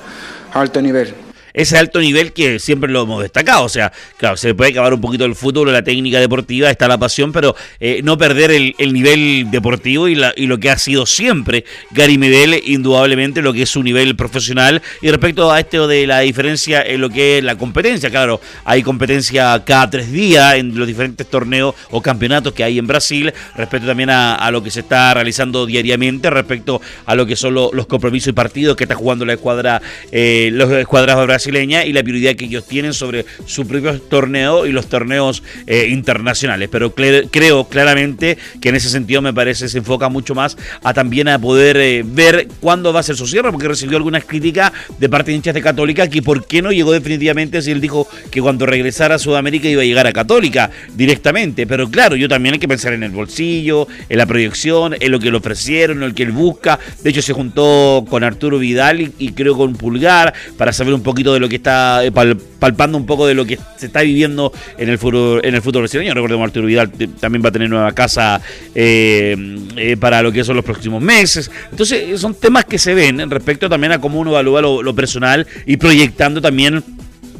alto 0.56 0.80
nivel 0.80 1.25
ese 1.56 1.78
alto 1.78 2.00
nivel 2.00 2.32
que 2.32 2.60
siempre 2.60 2.90
lo 2.90 3.02
hemos 3.02 3.22
destacado. 3.22 3.64
O 3.64 3.68
sea, 3.68 3.92
claro, 4.18 4.36
se 4.36 4.54
puede 4.54 4.70
acabar 4.70 4.94
un 4.94 5.00
poquito 5.00 5.24
el 5.24 5.34
fútbol, 5.34 5.72
la 5.72 5.82
técnica 5.82 6.20
deportiva, 6.20 6.70
está 6.70 6.86
la 6.86 6.98
pasión, 6.98 7.32
pero 7.32 7.56
eh, 7.80 8.02
no 8.04 8.16
perder 8.18 8.50
el, 8.50 8.74
nivel 8.92 9.50
deportivo 9.50 10.06
y, 10.06 10.14
lo 10.14 10.58
que 10.58 10.70
ha 10.70 10.78
sido 10.78 11.06
siempre 11.06 11.64
Gary 11.90 12.18
Medel, 12.18 12.60
indudablemente 12.64 13.42
lo 13.42 13.52
que 13.52 13.62
es 13.62 13.70
su 13.70 13.82
nivel 13.82 14.14
profesional. 14.16 14.82
Y 15.00 15.10
respecto 15.10 15.50
a 15.50 15.58
esto 15.58 15.88
de 15.88 16.06
la 16.06 16.20
diferencia 16.20 16.82
en 16.82 17.00
lo 17.00 17.08
que 17.08 17.38
es 17.38 17.44
la 17.44 17.56
competencia, 17.56 18.10
claro, 18.10 18.40
hay 18.64 18.82
competencia 18.82 19.62
cada 19.64 19.88
tres 19.88 20.12
días 20.12 20.56
en 20.56 20.78
los 20.78 20.86
diferentes 20.86 21.26
torneos 21.26 21.74
o 21.90 22.02
campeonatos 22.02 22.52
que 22.52 22.64
hay 22.64 22.78
en 22.78 22.86
Brasil, 22.86 23.32
respecto 23.56 23.86
también 23.86 24.10
a, 24.10 24.50
lo 24.50 24.62
que 24.62 24.70
se 24.70 24.80
está 24.80 25.14
realizando 25.14 25.64
diariamente, 25.64 26.28
respecto 26.28 26.82
a 27.06 27.14
lo 27.14 27.24
que 27.24 27.34
son 27.34 27.54
los 27.54 27.86
compromisos 27.86 28.28
y 28.28 28.32
partidos 28.32 28.76
que 28.76 28.84
está 28.84 28.94
jugando 28.94 29.24
la 29.24 29.32
escuadra, 29.32 29.80
eh, 30.12 30.50
los 30.52 30.70
escuadras 30.70 31.16
brasileños 31.26 31.45
brasileña 31.46 31.84
y 31.84 31.92
la 31.92 32.02
prioridad 32.02 32.34
que 32.34 32.46
ellos 32.46 32.66
tienen 32.66 32.92
sobre 32.92 33.24
su 33.46 33.66
propio 33.66 34.00
torneo 34.00 34.66
y 34.66 34.72
los 34.72 34.88
torneos 34.88 35.42
eh, 35.66 35.88
internacionales. 35.90 36.68
Pero 36.70 36.92
creo 36.94 37.68
claramente 37.68 38.36
que 38.60 38.70
en 38.70 38.74
ese 38.74 38.88
sentido 38.88 39.22
me 39.22 39.32
parece 39.32 39.68
se 39.68 39.78
enfoca 39.78 40.08
mucho 40.08 40.34
más 40.34 40.56
a 40.82 40.92
también 40.92 41.28
a 41.28 41.38
poder 41.38 41.76
eh, 41.76 42.02
ver 42.04 42.48
cuándo 42.60 42.92
va 42.92 43.00
a 43.00 43.02
ser 43.02 43.16
su 43.16 43.26
cierre, 43.26 43.52
porque 43.52 43.68
recibió 43.68 43.96
algunas 43.96 44.24
críticas 44.24 44.72
de 44.98 45.08
parte 45.08 45.30
de 45.30 45.36
hinchas 45.36 45.54
de 45.54 45.62
Católica 45.62 46.08
que 46.08 46.22
por 46.22 46.46
qué 46.46 46.62
no 46.62 46.72
llegó 46.72 46.92
definitivamente 46.92 47.62
si 47.62 47.70
él 47.70 47.80
dijo 47.80 48.08
que 48.30 48.40
cuando 48.40 48.66
regresara 48.66 49.16
a 49.16 49.18
Sudamérica 49.18 49.68
iba 49.68 49.82
a 49.82 49.84
llegar 49.84 50.06
a 50.06 50.12
Católica 50.12 50.70
directamente. 50.94 51.66
Pero 51.66 51.88
claro, 51.90 52.16
yo 52.16 52.28
también 52.28 52.54
hay 52.54 52.58
que 52.58 52.68
pensar 52.68 52.92
en 52.92 53.02
el 53.02 53.12
bolsillo, 53.12 53.86
en 54.08 54.18
la 54.18 54.26
proyección, 54.26 54.96
en 54.98 55.12
lo 55.12 55.20
que 55.20 55.30
le 55.30 55.36
ofrecieron, 55.36 56.02
en 56.02 56.08
lo 56.08 56.14
que 56.14 56.24
él 56.24 56.32
busca. 56.32 56.78
De 57.02 57.10
hecho, 57.10 57.22
se 57.22 57.32
juntó 57.32 58.04
con 58.08 58.24
Arturo 58.24 58.58
Vidal 58.58 59.00
y, 59.00 59.32
creo 59.36 59.56
con 59.56 59.74
Pulgar 59.74 60.32
para 60.56 60.72
saber 60.72 60.94
un 60.94 61.02
poquito 61.02 61.32
de 61.32 61.35
lo 61.38 61.48
que 61.48 61.56
está 61.56 62.04
eh, 62.04 62.12
palpando 62.58 62.98
un 62.98 63.06
poco 63.06 63.26
de 63.26 63.34
lo 63.34 63.44
que 63.44 63.58
se 63.76 63.86
está 63.86 64.02
viviendo 64.02 64.52
en 64.78 64.88
el 64.88 64.98
fútbol, 64.98 65.40
en 65.44 65.54
el 65.54 65.62
fútbol 65.62 65.82
brasileño. 65.82 66.14
Recordemos 66.14 66.46
Arturo 66.46 66.66
Vidal 66.66 66.90
también 67.20 67.44
va 67.44 67.48
a 67.48 67.52
tener 67.52 67.68
nueva 67.68 67.92
casa 67.92 68.40
eh, 68.74 69.36
eh, 69.76 69.96
para 69.96 70.22
lo 70.22 70.32
que 70.32 70.44
son 70.44 70.56
los 70.56 70.64
próximos 70.64 71.02
meses. 71.02 71.50
Entonces, 71.70 72.20
son 72.20 72.34
temas 72.34 72.64
que 72.64 72.78
se 72.78 72.94
ven 72.94 73.30
respecto 73.30 73.68
también 73.68 73.92
a 73.92 74.00
cómo 74.00 74.20
uno 74.20 74.30
evalúa 74.30 74.60
lo 74.60 74.94
personal 74.94 75.46
y 75.66 75.76
proyectando 75.76 76.40
también 76.40 76.82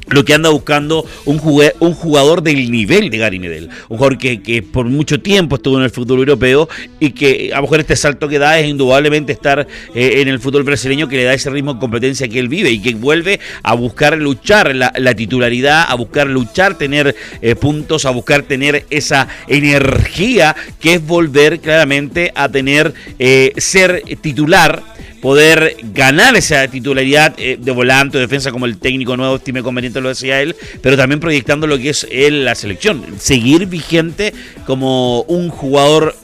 lo 0.09 0.25
que 0.25 0.35
anda 0.35 0.51
buscando 0.51 1.05
un 1.25 1.37
un 1.79 1.95
jugador 1.95 2.43
del 2.43 2.71
nivel 2.71 3.09
de 3.09 3.19
Gary 3.19 3.39
Medel, 3.39 3.69
un 3.89 3.99
jugador 3.99 4.19
que, 4.19 4.63
por 4.63 4.87
mucho 4.87 5.21
tiempo 5.21 5.57
estuvo 5.57 5.79
en 5.79 5.85
el 5.85 5.91
fútbol 5.91 6.19
europeo 6.19 6.69
y 6.99 7.11
que 7.11 7.51
a 7.53 7.57
lo 7.57 7.63
mejor 7.63 7.81
este 7.81 7.95
salto 7.97 8.29
que 8.29 8.39
da 8.39 8.59
es 8.59 8.67
indudablemente 8.67 9.33
estar 9.33 9.67
eh, 9.95 10.21
en 10.21 10.29
el 10.29 10.41
fútbol 10.41 10.65
brasileño 10.65 11.09
que 11.09 11.17
le 11.17 11.25
da 11.25 11.35
ese 11.35 11.51
ritmo 11.51 11.75
de 11.75 11.81
competencia 11.81 12.29
que 12.29 12.39
él 12.39 12.49
vive 12.49 12.71
y 12.71 12.81
que 12.81 12.95
vuelve 12.95 13.41
a 13.63 13.75
buscar 13.75 14.19
luchar 14.19 14.75
la, 14.75 15.15
titularidad, 15.15 15.85
a 15.89 15.95
buscar 15.95 16.27
luchar, 16.27 16.77
tener 16.77 17.15
eh, 17.41 17.55
puntos, 17.55 18.05
a 18.05 18.11
buscar 18.11 18.43
tener 18.43 18.87
esa 18.91 19.29
energía 19.47 20.57
que 20.81 20.95
es 20.95 21.07
volver 21.07 21.61
claramente 21.61 22.33
a 22.35 22.49
tener, 22.49 22.93
eh, 23.19 23.53
ser 23.57 24.03
titular 24.21 24.83
poder 25.27 25.79
ganar 25.93 26.37
esa 26.37 26.69
titularidad 26.69 27.35
eh, 27.37 27.59
de 27.61 27.73
volante 27.73 28.17
o 28.17 28.21
defensa 28.21 28.53
como 28.53 28.65
el 28.65 28.79
técnico 28.79 29.17
nuevo 29.17 29.35
estime 29.35 29.61
conveniente, 29.61 30.01
lo 30.01 30.11
decía 30.11 30.41
él, 30.41 30.55
pero 30.83 30.97
también 30.97 31.19
proyectando 31.19 31.67
lo 31.67 31.79
que 31.79 31.89
es 31.89 32.07
él, 32.13 32.45
la 32.45 32.55
selección. 32.55 33.05
Seguir 33.19 33.67
vigente 33.67 34.33
como 34.67 35.23
un 35.23 35.49
jugador 35.49 36.15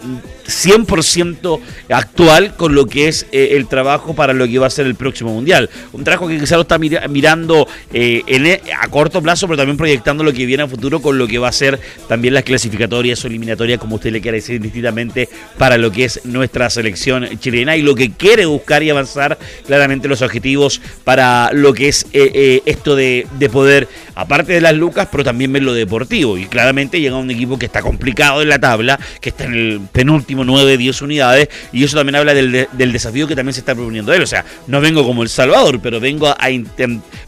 100% 0.52 1.60
actual 1.88 2.54
con 2.56 2.74
lo 2.74 2.86
que 2.86 3.08
es 3.08 3.26
eh, 3.32 3.50
el 3.52 3.66
trabajo 3.66 4.14
para 4.14 4.32
lo 4.32 4.46
que 4.46 4.58
va 4.58 4.66
a 4.66 4.70
ser 4.70 4.86
el 4.86 4.94
próximo 4.94 5.32
mundial. 5.32 5.70
Un 5.92 6.04
trabajo 6.04 6.28
que 6.28 6.38
quizá 6.38 6.56
lo 6.56 6.62
está 6.62 6.78
mirando 6.78 7.66
eh, 7.92 8.22
e, 8.26 8.60
a 8.78 8.88
corto 8.88 9.22
plazo, 9.22 9.46
pero 9.46 9.56
también 9.56 9.76
proyectando 9.76 10.24
lo 10.24 10.32
que 10.32 10.46
viene 10.46 10.62
a 10.62 10.68
futuro 10.68 11.00
con 11.00 11.18
lo 11.18 11.26
que 11.26 11.38
va 11.38 11.48
a 11.48 11.52
ser 11.52 11.80
también 12.08 12.34
las 12.34 12.44
clasificatorias 12.44 13.24
o 13.24 13.28
eliminatorias, 13.28 13.78
como 13.78 13.96
usted 13.96 14.12
le 14.12 14.20
quiera 14.20 14.36
decir 14.36 14.60
distintamente, 14.60 15.28
para 15.58 15.78
lo 15.78 15.90
que 15.90 16.04
es 16.04 16.20
nuestra 16.24 16.68
selección 16.70 17.28
chilena 17.38 17.76
y 17.76 17.82
lo 17.82 17.94
que 17.94 18.12
quiere 18.12 18.46
buscar 18.46 18.82
y 18.82 18.90
avanzar 18.90 19.38
claramente 19.66 20.08
los 20.08 20.22
objetivos 20.22 20.80
para 21.04 21.50
lo 21.52 21.72
que 21.72 21.88
es 21.88 22.06
eh, 22.12 22.62
esto 22.66 22.94
de, 22.96 23.26
de 23.38 23.48
poder, 23.48 23.88
aparte 24.14 24.52
de 24.52 24.60
las 24.60 24.74
lucas, 24.74 25.08
pero 25.10 25.24
también 25.24 25.52
ver 25.52 25.62
lo 25.62 25.72
deportivo. 25.72 26.38
Y 26.38 26.46
claramente 26.46 27.00
llega 27.00 27.16
un 27.16 27.30
equipo 27.30 27.58
que 27.58 27.66
está 27.66 27.82
complicado 27.82 28.42
en 28.42 28.48
la 28.48 28.58
tabla, 28.58 28.98
que 29.20 29.30
está 29.30 29.44
en 29.44 29.54
el 29.54 29.80
penúltimo 29.92 30.41
9, 30.44 30.76
10 30.76 31.02
unidades, 31.02 31.48
y 31.72 31.84
eso 31.84 31.96
también 31.96 32.16
habla 32.16 32.34
del, 32.34 32.68
desafío 32.72 33.26
que 33.26 33.36
también 33.36 33.54
se 33.54 33.60
está 33.60 33.74
proponiendo 33.74 34.12
él. 34.12 34.22
O 34.22 34.26
sea, 34.26 34.44
no 34.66 34.80
vengo 34.80 35.04
como 35.04 35.22
El 35.22 35.28
Salvador, 35.28 35.80
pero 35.82 36.00
vengo 36.00 36.28
a, 36.28 36.36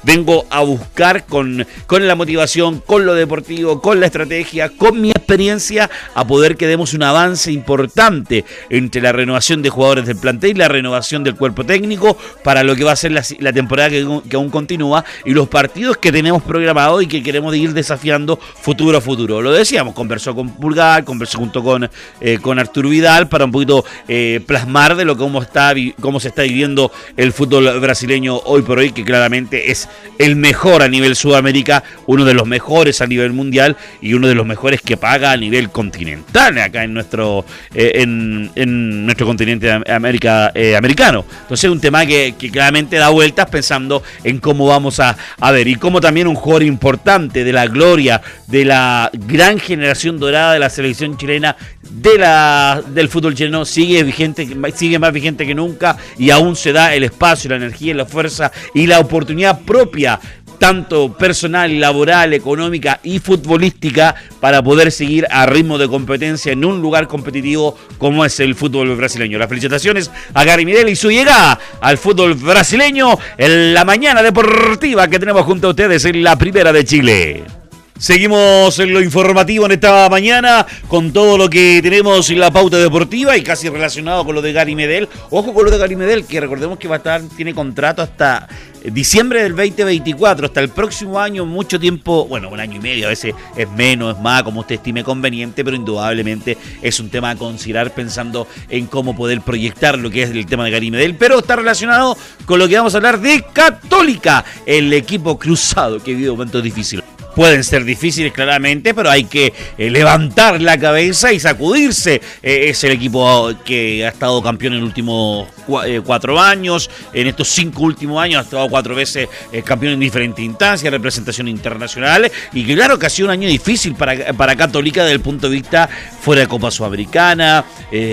vengo 0.02 0.47
a 0.50 0.61
buscar 0.61 1.25
con, 1.26 1.66
con 1.87 2.06
la 2.06 2.14
motivación, 2.14 2.80
con 2.80 3.06
lo 3.06 3.14
deportivo, 3.14 3.80
con 3.80 4.00
la 4.00 4.06
estrategia, 4.06 4.71
con 4.71 5.00
mi 5.00 5.11
experiencia, 5.11 5.90
a 6.14 6.26
poder 6.26 6.56
que 6.56 6.66
demos 6.66 6.94
un 6.94 7.02
avance 7.02 7.50
importante 7.52 8.44
entre 8.71 9.00
la 9.00 9.12
renovación 9.12 9.62
de 9.62 9.71
jugadores 9.71 10.06
del 10.06 10.16
plantel 10.16 10.50
y 10.50 10.54
la 10.54 10.68
renovación 10.68 11.25
del 11.25 11.35
cuerpo 11.35 11.64
técnico 11.64 12.16
para 12.42 12.62
lo 12.62 12.76
que 12.76 12.85
va 12.85 12.92
a 12.92 12.97
ser 12.97 13.12
la, 13.12 13.52
temporada 13.52 13.90
que, 13.90 14.02
aún 14.35 14.50
continúa 14.50 15.04
y 15.25 15.33
los 15.33 15.49
partidos 15.49 15.97
que 15.97 16.12
tenemos 16.12 16.42
programados 16.42 17.02
y 17.02 17.06
que 17.06 17.23
queremos 17.23 17.54
ir 17.56 17.73
desafiando 17.73 18.37
futuro 18.37 18.99
a 18.99 19.00
futuro. 19.00 19.40
Lo 19.40 19.52
decíamos, 19.52 19.94
conversó 19.94 20.35
con 20.35 20.50
Pulgar, 20.50 21.04
conversó 21.04 21.38
junto 21.38 21.62
con, 21.62 21.88
eh, 22.21 22.38
con 22.40 22.59
Arturo 22.59 22.88
Para 23.29 23.45
un 23.45 23.53
poquito 23.53 23.85
eh, 24.07 24.41
plasmar 24.47 24.95
de 24.95 25.05
lo 25.05 25.17
cómo 25.17 25.43
está 25.43 25.75
cómo 26.01 26.21
se 26.21 26.29
está 26.29 26.43
viviendo 26.43 26.93
el 27.17 27.33
fútbol 27.33 27.81
brasileño 27.81 28.37
hoy 28.45 28.63
por 28.63 28.79
hoy, 28.79 28.93
que 28.93 29.05
claramente 29.05 29.73
es 29.73 29.89
el 30.19 30.37
mejor 30.37 30.83
a 30.83 30.89
nivel 30.89 31.17
Sudamérica, 31.17 31.83
uno 32.07 32.25
de 32.25 32.35
los 32.35 32.47
mejores 32.47 33.01
a 33.01 33.07
nivel 33.07 33.33
mundial 33.33 33.77
y 34.01 34.15
uno 34.15 34.29
de 34.29 34.35
los 34.35 34.47
mejores 34.47 34.81
que 34.81 34.97
paga 34.97 35.33
a 35.33 35.37
nivel 35.37 35.71
continental 35.71 36.57
acá 36.59 36.85
en 36.85 36.95
nuestro 36.95 37.45
eh, 37.75 37.93
en, 37.97 39.05
nuestro 39.05 39.27
continente 39.27 39.71
América 39.71 40.53
eh, 40.55 40.77
americano. 40.77 41.25
Entonces 41.43 41.65
es 41.65 41.71
un 41.71 41.81
tema 41.81 42.07
que, 42.07 42.35
claramente 42.53 42.97
da 42.97 43.09
vueltas 43.09 43.49
pensando 43.51 44.03
en 44.23 44.39
cómo 44.39 44.67
vamos 44.67 45.01
a, 45.01 45.17
a 45.41 45.51
ver 45.51 45.67
y 45.67 45.75
cómo 45.75 46.01
también 46.01 46.29
un 46.29 46.37
jugador 46.37 46.63
importante 46.63 47.43
de 47.43 47.53
la 47.53 47.67
gloria 47.67 48.21
de 48.47 48.65
la 48.65 49.11
gran 49.13 49.59
generación 49.59 50.19
dorada 50.19 50.53
de 50.53 50.59
la 50.61 50.71
selección 50.71 51.17
chilena 51.17 51.57
de 51.83 52.19
la 52.19 52.83
del 52.88 53.09
fútbol 53.09 53.35
chileno 53.35 53.64
sigue 53.64 54.03
vigente, 54.03 54.47
sigue 54.75 54.99
más 54.99 55.12
vigente 55.12 55.47
que 55.47 55.55
nunca 55.55 55.97
y 56.19 56.31
aún 56.31 56.57
se 56.57 56.73
da 56.73 56.95
el 56.95 57.05
espacio, 57.05 57.50
la 57.50 57.57
energía, 57.57 57.95
la 57.95 58.07
fuerza 58.07 58.53
y 58.75 58.87
la 58.87 59.00
oportunidad 59.00 59.61
propia 59.61 60.21
tanto 60.59 61.12
personal, 61.12 61.79
laboral, 61.79 62.33
económica 62.33 63.00
y 63.03 63.19
futbolística 63.19 64.14
para 64.41 64.62
poder 64.62 64.93
seguir 64.93 65.26
a 65.31 65.47
ritmo 65.47 65.79
de 65.79 65.88
competencia 65.88 66.53
en 66.53 66.64
un 66.64 66.81
lugar 66.81 67.09
competitivo 67.09 67.76
como 67.99 68.25
es 68.25 68.41
el 68.41 68.55
fútbol 68.55 68.95
brasileño. 68.97 69.38
Las 69.38 69.49
felicitaciones 69.49 70.11
a 70.33 70.45
Gary 70.45 70.64
Midel 70.64 70.88
y 70.88 70.97
su 70.97 71.11
llegada 71.11 71.59
al 71.81 71.99
fútbol 71.99 72.35
brasileño 72.35 73.19
en 73.37 73.75
la 73.75 73.85
mañana 73.85 74.23
deportiva 74.23 75.09
que 75.09 75.19
tenemos 75.19 75.43
junto 75.45 75.69
a 75.69 75.71
ustedes 75.71 76.05
en 76.05 76.23
la 76.23 76.37
primera 76.37 76.73
de 76.73 76.85
Chile. 76.85 77.63
Seguimos 77.99 78.77
en 78.81 78.93
lo 78.93 79.01
informativo 79.01 79.67
en 79.67 79.73
esta 79.73 80.09
mañana 80.09 80.67
con 80.89 81.13
todo 81.13 81.39
lo 81.39 81.49
que 81.49 81.81
tenemos 81.81 82.29
en 82.29 82.41
la 82.41 82.51
pauta 82.51 82.77
deportiva 82.77 83.37
y 83.37 83.43
casi 83.43 83.69
relacionado 83.69 84.25
con 84.25 84.35
lo 84.35 84.43
de 84.43 84.53
Gary 84.53 84.75
Medel. 84.75 85.09
Ojo 85.31 85.55
con 85.55 85.65
lo 85.65 85.71
de 85.71 85.79
Gary 85.79 85.95
Medel, 85.95 86.27
que 86.27 86.41
recordemos 86.41 86.77
que 86.77 86.89
va 86.89 86.97
a 86.97 86.99
estar, 86.99 87.23
tiene 87.37 87.55
contrato 87.55 88.03
hasta 88.03 88.49
diciembre 88.83 89.45
del 89.45 89.55
2024, 89.55 90.47
hasta 90.47 90.61
el 90.61 90.71
próximo 90.71 91.21
año, 91.21 91.47
mucho 91.47 91.79
tiempo, 91.79 92.27
bueno, 92.27 92.51
un 92.51 92.61
año 92.61 92.77
y 92.77 92.81
medio, 92.81 93.07
a 93.07 93.11
veces 93.11 93.33
es 93.57 93.71
menos, 93.71 94.17
es 94.17 94.23
más, 94.23 94.43
como 94.43 94.61
usted 94.61 94.75
estime 94.75 95.05
conveniente, 95.05 95.65
pero 95.65 95.77
indudablemente 95.77 96.59
es 96.83 96.99
un 97.01 97.09
tema 97.09 97.31
a 97.31 97.37
considerar 97.37 97.95
pensando 97.95 98.47
en 98.69 98.87
cómo 98.87 99.17
poder 99.17 99.41
proyectar 99.41 99.97
lo 99.99 100.11
que 100.11 100.25
es 100.25 100.31
el 100.31 100.45
tema 100.47 100.65
de 100.65 100.73
Gary 100.73 100.91
Medel, 100.91 101.15
pero 101.15 101.39
está 101.39 101.57
relacionado 101.57 102.19
con 102.45 102.59
lo 102.59 102.69
que 102.69 102.77
vamos 102.77 102.93
a 102.95 102.99
hablar 102.99 103.21
de 103.21 103.43
Católica, 103.53 104.45
el 104.67 104.93
equipo 104.93 105.39
cruzado 105.39 106.03
que 106.03 106.13
vive 106.13 106.31
momentos 106.31 106.63
difíciles 106.63 107.13
pueden 107.35 107.64
ser 107.64 107.85
difíciles 107.85 108.33
claramente, 108.33 108.95
pero 108.95 109.11
hay 109.11 109.25
que 109.25 109.53
eh, 109.76 109.91
levantar 109.91 110.61
la 110.61 110.79
cabeza 110.79 111.33
y 111.33 111.41
sacudirse. 111.41 112.21
Eh, 112.43 112.69
es 112.69 112.85
el 112.85 112.93
equipo 112.93 113.53
que 113.64 114.07
ha 114.07 114.09
estado 114.09 114.43
campeón 114.43 114.75
en 114.75 114.81
los 114.81 114.88
últimos 114.88 115.49
eh, 115.87 116.00
cuatro 116.05 116.41
años, 116.41 116.91
en 117.12 117.26
estos 117.26 117.49
cinco 117.49 117.83
últimos 117.83 118.23
años 118.23 118.41
ha 118.41 118.45
estado 118.45 118.69
cuatro 118.69 118.95
veces 118.95 119.29
campeón 119.64 119.95
en 119.95 120.00
diferentes 120.00 120.45
instancias, 120.45 120.93
representación 120.93 121.49
internacional, 121.49 122.31
y 122.53 122.64
claro 122.64 122.99
que 122.99 123.07
ha 123.07 123.11
sido 123.11 123.29
un 123.29 123.33
año 123.33 123.49
difícil 123.49 123.95
para, 123.95 124.33
para 124.33 124.57
Católica 124.57 125.03
desde 125.03 125.14
el 125.14 125.21
punto 125.21 125.49
de 125.49 125.57
vista 125.57 125.88
fuera 126.21 126.43
de 126.43 126.49
Copa 126.49 126.71
Sudamericana, 126.71 127.64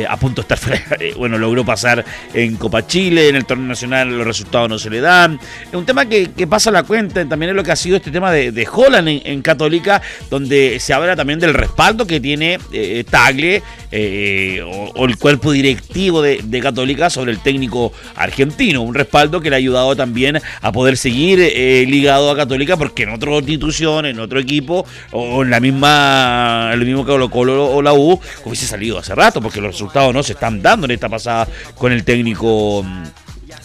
a 0.08 0.18
punto 0.18 0.42
de 0.42 0.54
estar 0.54 0.58
fuera, 0.58 0.82
bueno, 1.18 1.38
logró 1.38 1.66
pasar 1.66 2.04
en 2.34 2.56
Copa 2.56 2.86
Chile, 2.88 3.30
en 3.30 3.36
el 3.36 3.46
torneo 3.46 3.68
nacional 3.68 4.18
los 4.18 4.26
resultados 4.26 4.70
no 4.70 4.80
se 4.80 4.90
le 4.90 5.02
dan. 5.02 5.40
Es 5.68 5.74
un 5.74 5.86
tema 5.86 6.06
que, 6.06 6.30
pasa 6.48 6.72
la 6.72 6.84
cuenta, 6.84 7.26
también 7.26 7.52
es 7.52 7.56
lo 7.56 7.64
que 7.64 7.72
ha 7.72 7.76
sido 7.76 7.98
este 7.98 8.12
tema 8.12 8.32
de, 8.32 8.52
de 8.52 8.68
Holland 8.72 9.11
en, 9.24 9.42
Católica, 9.42 10.02
donde 10.30 10.80
se 10.80 10.94
habla 10.94 11.16
también 11.16 11.40
del 11.40 11.54
respaldo 11.54 12.06
que 12.06 12.20
tiene 12.20 12.60
eh, 12.72 13.04
Tagle 13.10 13.64
eh, 13.92 14.62
o, 14.64 15.06
el 15.06 15.18
cuerpo 15.18 15.52
directivo 15.52 16.22
de, 16.22 16.62
Católica 16.62 17.10
sobre 17.10 17.32
el 17.32 17.40
técnico 17.40 17.92
argentino. 18.16 18.82
Un 18.82 18.94
respaldo 18.94 19.42
que 19.42 19.50
le 19.50 19.56
ha 19.56 19.58
ayudado 19.58 19.96
también 19.96 20.40
a 20.62 20.72
poder 20.72 20.96
seguir 20.96 21.40
eh, 21.42 21.86
ligado 21.88 22.30
a 22.30 22.36
Católica, 22.36 22.78
porque 22.78 23.04
en 23.04 23.10
otra 23.10 23.32
institución, 23.38 24.06
en 24.06 24.20
otro 24.20 24.40
equipo, 24.40 24.86
o 25.12 25.44
en 25.44 25.50
la 25.50 25.60
misma, 25.60 26.70
el 26.74 26.86
mismo 26.86 27.06
Colo 27.06 27.30
Colo 27.30 27.72
o 27.72 27.82
la 27.82 27.94
U, 27.94 28.20
hubiese 28.46 28.68
salido 28.68 29.00
hace 29.00 29.16
rato, 29.16 29.42
porque 29.42 29.60
los 29.60 29.72
resultados 29.72 30.14
no 30.14 30.22
se 30.22 30.34
están 30.34 30.62
dando 30.62 30.86
en 30.86 30.92
esta 30.92 31.10
pasada 31.10 31.48
con 31.76 31.92
el 31.92 32.04
técnico 32.04 32.86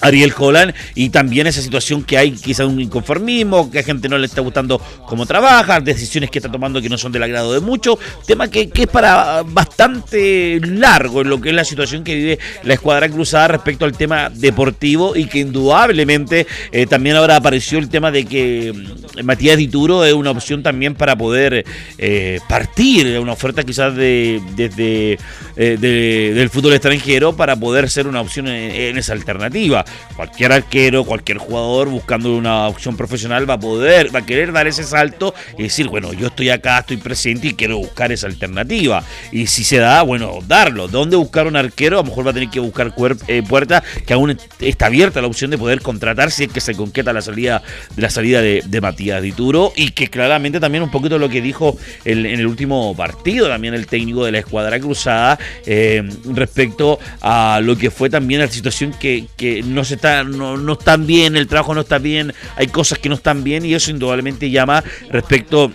Ariel 0.00 0.32
Holland 0.36 0.74
y 0.94 1.10
también 1.10 1.46
esa 1.46 1.60
situación 1.60 2.02
que 2.02 2.18
hay 2.18 2.32
quizá 2.32 2.66
un 2.66 2.80
inconformismo, 2.80 3.70
que 3.70 3.80
a 3.80 3.82
gente 3.82 4.08
no 4.08 4.18
le 4.18 4.26
está 4.26 4.40
gustando 4.40 4.80
cómo 5.06 5.26
trabaja, 5.26 5.80
decisiones 5.80 6.30
que 6.30 6.38
está 6.38 6.50
tomando 6.50 6.80
que 6.80 6.88
no 6.88 6.98
son 6.98 7.12
del 7.12 7.22
agrado 7.22 7.52
de 7.52 7.60
muchos, 7.60 7.98
tema 8.26 8.48
que, 8.48 8.70
es 8.74 8.86
para 8.86 9.42
bastante 9.42 10.60
largo 10.60 11.22
en 11.22 11.30
lo 11.30 11.40
que 11.40 11.50
es 11.50 11.54
la 11.54 11.64
situación 11.64 12.04
que 12.04 12.14
vive 12.14 12.38
la 12.62 12.74
escuadra 12.74 13.08
cruzada 13.08 13.48
respecto 13.48 13.84
al 13.84 13.96
tema 13.96 14.30
deportivo 14.30 15.16
y 15.16 15.26
que 15.26 15.38
indudablemente 15.38 16.46
eh, 16.72 16.86
también 16.86 17.16
ahora 17.16 17.36
apareció 17.36 17.78
el 17.78 17.88
tema 17.88 18.10
de 18.10 18.24
que 18.26 18.72
mm, 18.74 19.24
Matías 19.24 19.56
Dituro 19.56 20.04
es 20.04 20.12
una 20.12 20.30
opción 20.30 20.62
también 20.62 20.94
para 20.94 21.16
poder 21.16 21.64
eh, 21.98 22.40
partir, 22.48 23.18
una 23.18 23.32
oferta 23.32 23.64
quizás 23.64 23.94
de, 23.96 24.42
desde 24.54 25.18
eh, 25.56 25.76
del 25.78 26.50
fútbol 26.50 26.74
extranjero 26.74 27.34
para 27.34 27.56
poder 27.56 27.88
ser 27.88 28.06
una 28.06 28.20
opción 28.20 28.48
en 28.48 28.98
esa 28.98 29.12
alternativa 29.14 29.85
cualquier 30.16 30.52
arquero, 30.52 31.04
cualquier 31.04 31.38
jugador 31.38 31.88
buscando 31.88 32.36
una 32.36 32.66
opción 32.68 32.96
profesional 32.96 33.48
va 33.48 33.54
a 33.54 33.60
poder, 33.60 34.14
va 34.14 34.20
a 34.20 34.26
querer 34.26 34.52
dar 34.52 34.66
ese 34.66 34.84
salto 34.84 35.34
y 35.58 35.64
decir, 35.64 35.88
bueno, 35.88 36.12
yo 36.12 36.28
estoy 36.28 36.50
acá, 36.50 36.78
estoy 36.78 36.96
presente 36.96 37.48
y 37.48 37.54
quiero 37.54 37.78
buscar 37.78 38.12
esa 38.12 38.26
alternativa. 38.26 39.04
Y 39.32 39.46
si 39.46 39.64
se 39.64 39.78
da, 39.78 40.02
bueno, 40.02 40.38
darlo. 40.46 40.88
¿Dónde 40.88 41.16
buscar 41.16 41.46
un 41.46 41.56
arquero? 41.56 41.98
A 41.98 42.02
lo 42.02 42.08
mejor 42.08 42.26
va 42.26 42.30
a 42.30 42.34
tener 42.34 42.50
que 42.50 42.60
buscar 42.60 42.92
eh, 43.28 43.42
puerta 43.46 43.82
que 44.06 44.12
aún 44.12 44.36
está 44.60 44.86
abierta 44.86 45.20
la 45.20 45.26
opción 45.26 45.50
de 45.50 45.58
poder 45.58 45.80
contratar 45.80 46.30
si 46.30 46.44
es 46.44 46.52
que 46.52 46.60
se 46.60 46.74
conqueta 46.74 47.12
la 47.12 47.22
salida 47.22 47.62
de 47.94 48.02
la 48.02 48.10
salida 48.10 48.40
de, 48.40 48.80
Matías 48.80 49.22
Dituro 49.22 49.72
y 49.74 49.92
que 49.92 50.08
claramente 50.08 50.60
también 50.60 50.84
un 50.84 50.90
poquito 50.90 51.18
lo 51.18 51.30
que 51.30 51.40
dijo 51.40 51.76
en 52.04 52.26
el 52.26 52.46
último 52.46 52.94
partido 52.94 53.48
también 53.48 53.72
el 53.72 53.86
técnico 53.86 54.24
de 54.24 54.32
la 54.32 54.38
escuadra 54.38 54.78
cruzada 54.78 55.38
eh, 55.64 56.06
respecto 56.26 56.98
a 57.22 57.60
lo 57.62 57.76
que 57.76 57.90
fue 57.90 58.10
también 58.10 58.42
la 58.42 58.48
situación 58.48 58.92
que, 58.92 59.26
que 59.36 59.62
se 59.84 59.94
está, 59.94 60.24
no, 60.24 60.56
no 60.56 60.72
están 60.74 61.06
bien, 61.06 61.36
el 61.36 61.46
trabajo 61.46 61.74
no 61.74 61.82
está 61.82 61.98
bien, 61.98 62.32
hay 62.56 62.68
cosas 62.68 62.98
que 62.98 63.08
no 63.08 63.14
están 63.14 63.44
bien 63.44 63.64
y 63.64 63.74
eso 63.74 63.90
indudablemente 63.90 64.50
llama 64.50 64.82
respecto 65.10 65.72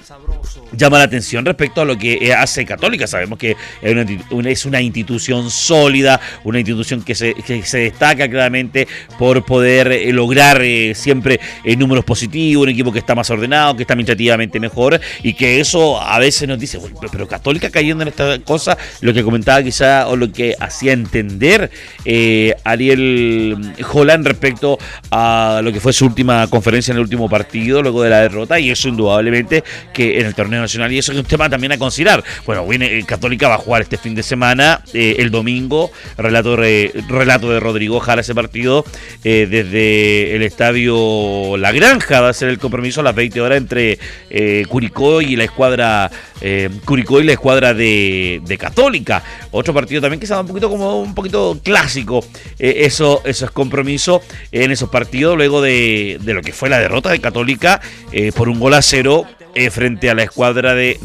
llama 0.73 0.97
la 0.97 1.05
atención 1.05 1.45
respecto 1.45 1.81
a 1.81 1.85
lo 1.85 1.97
que 1.97 2.13
eh, 2.21 2.33
hace 2.33 2.65
Católica. 2.65 3.07
Sabemos 3.07 3.37
que 3.37 3.55
es 3.81 4.65
una, 4.65 4.81
institución 4.81 5.49
sólida, 5.49 6.19
una 6.43 6.59
institución 6.59 7.01
que 7.03 7.15
se, 7.15 7.35
se 7.63 7.77
destaca 7.77 8.29
claramente 8.29 8.87
por 9.17 9.43
poder 9.43 9.91
eh, 9.91 10.11
lograr 10.13 10.61
eh, 10.61 10.93
siempre 10.95 11.39
números 11.77 12.05
positivos, 12.05 12.63
un 12.63 12.69
equipo 12.69 12.91
que 12.91 12.99
está 12.99 13.15
más 13.15 13.29
ordenado, 13.29 13.75
que 13.75 13.83
está 13.83 13.93
administrativamente 13.93 14.59
mejor 14.59 14.99
y 15.23 15.33
que 15.33 15.59
eso 15.59 15.99
a 15.99 16.19
veces 16.19 16.47
nos 16.47 16.59
dice, 16.59 16.79
pero 17.11 17.27
Católica 17.27 17.69
cayendo 17.69 18.03
en 18.03 18.09
esta 18.09 18.39
cosa, 18.39 18.77
lo 19.01 19.13
que 19.13 19.23
comentaba 19.23 19.63
quizá 19.63 20.07
o 20.07 20.15
lo 20.15 20.31
que 20.31 20.55
hacía 20.59 20.93
entender 20.93 21.71
Ariel 22.63 23.73
Holland 23.91 24.25
respecto 24.25 24.77
a 25.11 25.61
lo 25.63 25.71
que 25.71 25.79
fue 25.79 25.93
su 25.93 26.05
última 26.05 26.47
conferencia 26.47 26.91
en 26.91 26.97
el 26.97 27.03
último 27.03 27.29
partido, 27.29 27.81
luego 27.81 28.03
de 28.03 28.09
la 28.09 28.21
derrota, 28.21 28.59
y 28.59 28.69
eso 28.69 28.87
indudablemente 28.87 29.63
que 29.93 30.19
en 30.19 30.25
el 30.25 30.35
torneo 30.35 30.61
nacional, 30.61 30.91
y 30.91 30.97
eso 30.97 31.11
es 31.11 31.17
un 31.17 31.25
tema 31.25 31.49
también 31.49 31.71
a 31.71 31.77
considerar. 31.77 32.23
Bueno, 32.45 32.65
viene 32.67 32.97
eh, 32.97 33.03
Católica 33.05 33.47
va 33.47 33.55
a 33.55 33.57
jugar 33.57 33.81
este 33.81 33.97
fin 33.97 34.15
de 34.15 34.23
semana, 34.23 34.81
eh, 34.93 35.15
el 35.19 35.31
domingo, 35.31 35.91
relato, 36.17 36.55
relato 36.55 37.51
de 37.51 37.59
Rodrigo 37.59 37.99
Jara 37.99 38.21
ese 38.21 38.35
partido, 38.35 38.85
eh, 39.23 39.47
desde 39.49 40.35
el 40.35 40.43
estadio 40.43 41.57
La 41.57 41.71
Granja 41.71 42.21
va 42.21 42.29
a 42.29 42.33
ser 42.33 42.49
el 42.49 42.59
compromiso 42.59 43.01
a 43.01 43.03
las 43.03 43.15
20 43.15 43.41
horas 43.41 43.57
entre 43.57 43.99
Curicó 44.67 45.21
y 45.21 45.35
la 45.35 45.43
escuadra 45.43 46.09
Curicó 46.85 47.19
y 47.19 47.23
la 47.23 47.33
escuadra 47.33 47.73
de, 47.73 48.41
Católica. 48.59 49.23
Otro 49.51 49.73
partido 49.73 50.01
también 50.01 50.19
que 50.19 50.27
se 50.27 50.33
da 50.33 50.41
un 50.41 50.47
poquito 50.47 50.69
como 50.69 51.01
un 51.01 51.15
poquito 51.15 51.59
clásico, 51.63 52.23
eso, 52.59 53.21
esos 53.25 53.51
en 54.51 54.71
esos 54.71 54.89
partidos, 54.89 55.37
luego 55.37 55.61
de, 55.61 56.19
de, 56.21 56.33
lo 56.33 56.41
que 56.41 56.53
fue 56.53 56.69
la 56.69 56.79
derrota 56.79 57.09
de 57.09 57.19
Católica 57.19 57.81
por 58.35 58.49
un 58.49 58.59
gol 58.59 58.73
a 58.73 58.81
cero 58.81 59.25
eh, 59.55 59.69
frente 59.69 60.09
a 60.09 60.15
la 60.15 60.23
escuadra 60.23 60.73
de 60.75 60.97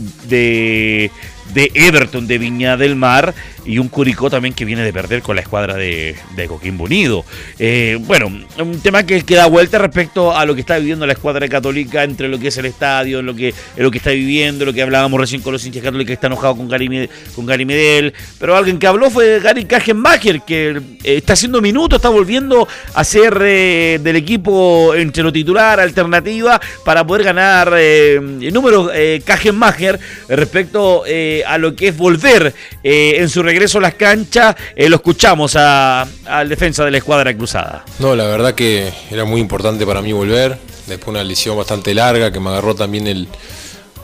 de 1.55 1.71
Everton 1.75 2.27
de 2.27 2.39
Viña 2.39 2.77
del 2.77 2.97
Mar 2.97 3.35
y 3.67 3.79
un 3.79 3.89
Curicó 3.89 4.31
también 4.31 4.55
que 4.55 4.65
viene 4.65 4.83
de 4.83 4.93
perder 4.93 5.23
con 5.23 5.37
la 5.37 5.43
escuadra 5.43 5.75
de, 5.75 6.17
de 6.35 6.47
Coquimbo 6.47 6.85
Unido. 6.85 7.25
Eh, 7.59 7.99
bueno, 8.01 8.31
un 8.59 8.81
tema 8.81 9.05
que, 9.05 9.23
da 9.23 9.47
vuelta 9.47 9.79
respecto 9.79 10.35
a 10.35 10.47
lo 10.47 10.55
que 10.55 10.61
está 10.61 10.79
viviendo 10.79 11.07
la 11.07 11.13
escuadra 11.13 11.49
católica 11.49 12.05
entre 12.05 12.29
lo 12.29 12.39
que 12.39 12.49
es 12.49 12.57
el 12.57 12.67
estadio, 12.67 13.23
lo 13.23 13.35
que, 13.35 13.53
lo 13.77 13.91
que 13.91 13.99
está 13.99 14.11
viviendo, 14.11 14.65
lo 14.65 14.73
que 14.73 14.83
hablábamos 14.83 15.21
recién 15.21 15.43
con 15.43 15.53
los 15.53 15.65
hinchas 15.67 15.83
católicos 15.83 16.07
que 16.09 16.15
está 16.15 16.29
enojado 16.29 16.57
con 16.57 16.69
Gary, 16.69 17.09
con 17.35 17.45
Gary 17.45 17.65
Medel, 17.65 18.15
pero 18.39 18.57
alguien 18.57 18.79
que 18.79 18.87
habló 18.87 19.11
fue 19.11 19.41
Gary 19.41 19.65
Kagenbacher, 19.65 20.43
que 20.43 20.71
eh, 20.71 21.17
está 21.17 21.33
haciendo 21.35 21.61
minutos, 21.61 21.99
está 21.99 22.09
volviendo 22.09 22.67
a 22.95 23.05
ser 23.05 23.37
eh, 23.43 23.99
del 24.03 24.17
equipo 24.17 24.95
entre 24.95 25.23
lo 25.23 25.33
titular, 25.33 25.81
alternativa, 25.81 26.61
para 26.85 27.07
poder 27.07 27.25
ganar 27.25 27.75
el 27.77 28.53
número 28.53 28.91
Kagenbacher 29.25 29.99
respecto 30.29 31.05
a 31.47 31.59
lo 31.59 31.75
que 31.75 31.89
es 31.89 31.97
volver 31.97 32.55
eh, 32.83 33.17
en 33.19 33.29
su 33.29 33.43
regreso 33.43 33.56
a 33.57 33.81
las 33.81 33.95
canchas. 33.95 34.55
Eh, 34.75 34.89
lo 34.89 34.97
escuchamos 34.97 35.57
al 35.57 36.49
defensa 36.49 36.85
de 36.85 36.91
la 36.91 36.99
escuadra 36.99 37.35
cruzada. 37.37 37.85
No, 37.99 38.15
la 38.15 38.25
verdad 38.25 38.55
que 38.55 38.93
era 39.11 39.25
muy 39.25 39.41
importante 39.41 39.87
para 39.87 40.03
mí 40.03 40.13
volver. 40.13 40.59
Después 40.87 41.09
una 41.09 41.25
lesión 41.25 41.57
bastante 41.57 41.95
larga 41.95 42.31
que 42.31 42.39
me 42.39 42.51
agarró 42.51 42.75
también 42.75 43.07
el, 43.07 43.29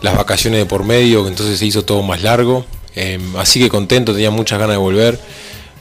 las 0.01 0.17
vacaciones 0.17 0.61
de 0.61 0.67
por 0.67 0.85
medio, 0.85 1.23
que 1.23 1.29
entonces 1.29 1.59
se 1.59 1.67
hizo 1.67 1.85
todo 1.85 2.03
más 2.03 2.23
largo. 2.23 2.65
Em, 2.95 3.37
así 3.37 3.61
que 3.61 3.69
contento, 3.69 4.13
tenía 4.13 4.31
muchas 4.31 4.59
ganas 4.59 4.75
de 4.75 4.79
volver. 4.79 5.19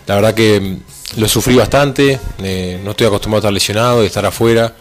La 0.05 0.15
verdad 0.15 0.33
que 0.33 0.55
em, 0.55 0.79
lo 1.17 1.27
sufrí 1.27 1.55
bastante, 1.55 2.19
eh, 2.43 2.79
no 2.83 2.91
estoy 2.91 3.07
acostumbrado 3.07 3.37
a 3.37 3.41
estar 3.41 3.53
lesionado, 3.53 4.01
de 4.01 4.07
estar 4.07 4.25
afuera, 4.25 4.75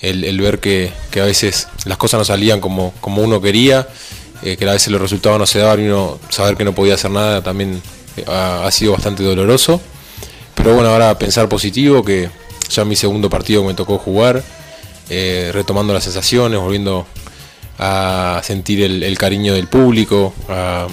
el, 0.00 0.40
ver 0.40 0.58
que, 0.58 0.92
a 1.14 1.24
veces 1.24 1.68
las 1.84 1.96
cosas 1.96 2.18
no 2.18 2.24
salían 2.24 2.60
como, 2.60 2.92
como 3.00 3.22
uno 3.22 3.40
quería 3.40 3.86
eh, 4.42 4.56
que 4.56 4.68
a 4.68 4.72
veces 4.72 4.88
los 4.88 5.00
resultados 5.00 5.38
no 5.38 5.46
se 5.46 5.60
daban 5.60 5.80
y 5.80 5.84
uno 5.84 6.18
saber 6.28 6.56
que 6.56 6.64
no 6.64 6.74
podía 6.74 6.94
hacer 6.94 7.12
nada 7.12 7.42
también 7.42 7.80
eh, 8.16 8.24
ha, 8.26 8.70
sido 8.70 8.92
bastante 8.92 9.22
doloroso. 9.22 9.80
Pero 10.54 10.74
bueno, 10.74 10.90
ahora 10.90 11.18
pensar 11.18 11.48
positivo, 11.48 12.04
que 12.04 12.28
ya 12.70 12.84
mi 12.84 12.96
segundo 12.96 13.30
partido 13.30 13.64
me 13.64 13.74
tocó 13.74 13.98
jugar, 13.98 14.42
eh, 15.08 15.50
retomando 15.52 15.92
las 15.92 16.04
sensaciones, 16.04 16.58
volviendo 16.58 17.06
a 17.78 18.40
sentir 18.44 18.82
el, 18.82 19.18
cariño 19.18 19.54
del 19.54 19.66
público, 19.66 20.34
a, 20.48 20.86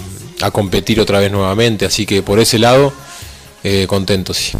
competir 0.51 0.99
otra 1.01 1.19
vez 1.19 1.31
nuevamente, 1.31 1.85
así 1.85 2.05
que 2.05 2.21
por 2.23 2.39
ese 2.39 2.57
lado, 2.57 2.93
contento, 3.87 4.33
sí. 4.33 4.53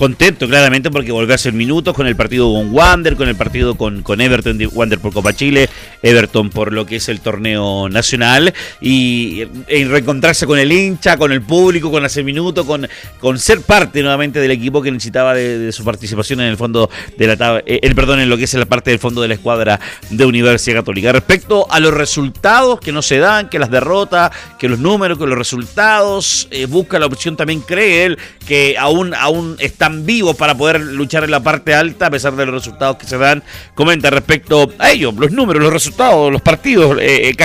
Contento 0.00 0.48
claramente 0.48 0.90
porque 0.90 1.12
volvió 1.12 1.32
a 1.32 1.34
hacer 1.34 1.52
minutos 1.52 1.94
con 1.94 2.06
el 2.06 2.16
partido 2.16 2.50
con 2.50 2.72
Wander, 2.72 3.16
con 3.16 3.28
el 3.28 3.36
partido 3.36 3.74
con, 3.74 4.02
con 4.02 4.22
Everton, 4.22 4.58
Wander 4.72 4.98
por 4.98 5.12
Copa 5.12 5.34
Chile, 5.34 5.68
Everton 6.02 6.50
por 6.50 6.72
lo 6.72 6.86
que 6.86 6.96
es 6.96 7.08
el 7.08 7.20
torneo 7.20 7.88
nacional 7.88 8.54
y, 8.80 9.44
reencontrarse 9.68 10.46
con 10.46 10.58
el 10.58 10.72
hincha, 10.72 11.16
con 11.16 11.32
el 11.32 11.42
público, 11.42 11.90
con 11.90 12.04
hacer 12.04 12.24
minutos, 12.24 12.64
con, 12.66 12.88
con 13.18 13.38
ser 13.38 13.62
parte 13.62 14.02
nuevamente 14.02 14.40
del 14.40 14.50
equipo 14.50 14.82
que 14.82 14.90
necesitaba 14.90 15.34
de, 15.34 15.72
su 15.72 15.84
participación 15.84 16.40
en 16.40 16.46
el 16.46 16.56
fondo 16.56 16.90
de 17.16 17.26
la 17.26 17.62
eh, 17.66 17.80
el 17.82 17.94
perdón, 17.94 18.20
en 18.20 18.28
lo 18.28 18.36
que 18.36 18.44
es 18.44 18.54
la 18.54 18.66
parte 18.66 18.90
del 18.90 18.98
fondo 18.98 19.22
de 19.22 19.28
la 19.28 19.34
escuadra 19.34 19.80
de 20.10 20.24
Universidad 20.24 20.76
Católica. 20.76 21.12
Respecto 21.12 21.66
a 21.70 21.80
los 21.80 21.94
resultados 21.94 22.80
que 22.80 22.92
no 22.92 23.02
se 23.02 23.18
dan, 23.18 23.48
que 23.48 23.58
las 23.58 23.70
derrotas, 23.70 24.30
que 24.58 24.68
los 24.68 24.78
números, 24.78 25.18
que 25.18 25.26
los 25.26 25.38
resultados, 25.38 26.48
eh, 26.50 26.66
busca 26.66 26.98
la 26.98 27.06
opción 27.06 27.36
también 27.36 27.60
cree 27.60 28.04
él 28.04 28.18
que 28.46 28.76
aún, 28.78 29.14
aún 29.14 29.56
está 29.58 29.90
vivos 29.90 30.36
para 30.36 30.56
poder 30.56 30.80
luchar 30.80 31.24
en 31.24 31.30
la 31.30 31.40
parte 31.40 31.74
alta 31.74 32.06
a 32.06 32.10
pesar 32.10 32.34
de 32.36 32.46
los 32.46 32.54
resultados 32.54 32.96
que 32.96 33.06
se 33.06 33.18
dan. 33.18 33.42
Comenta 33.74 34.10
respecto 34.10 34.72
a 34.78 34.90
ello, 34.90 35.12
los 35.16 35.30
números, 35.30 35.62
los 35.62 35.72
resultados, 35.72 35.89
los 35.98 36.42
partidos, 36.42 36.98
eh, 37.00 37.28
eh 37.28 37.36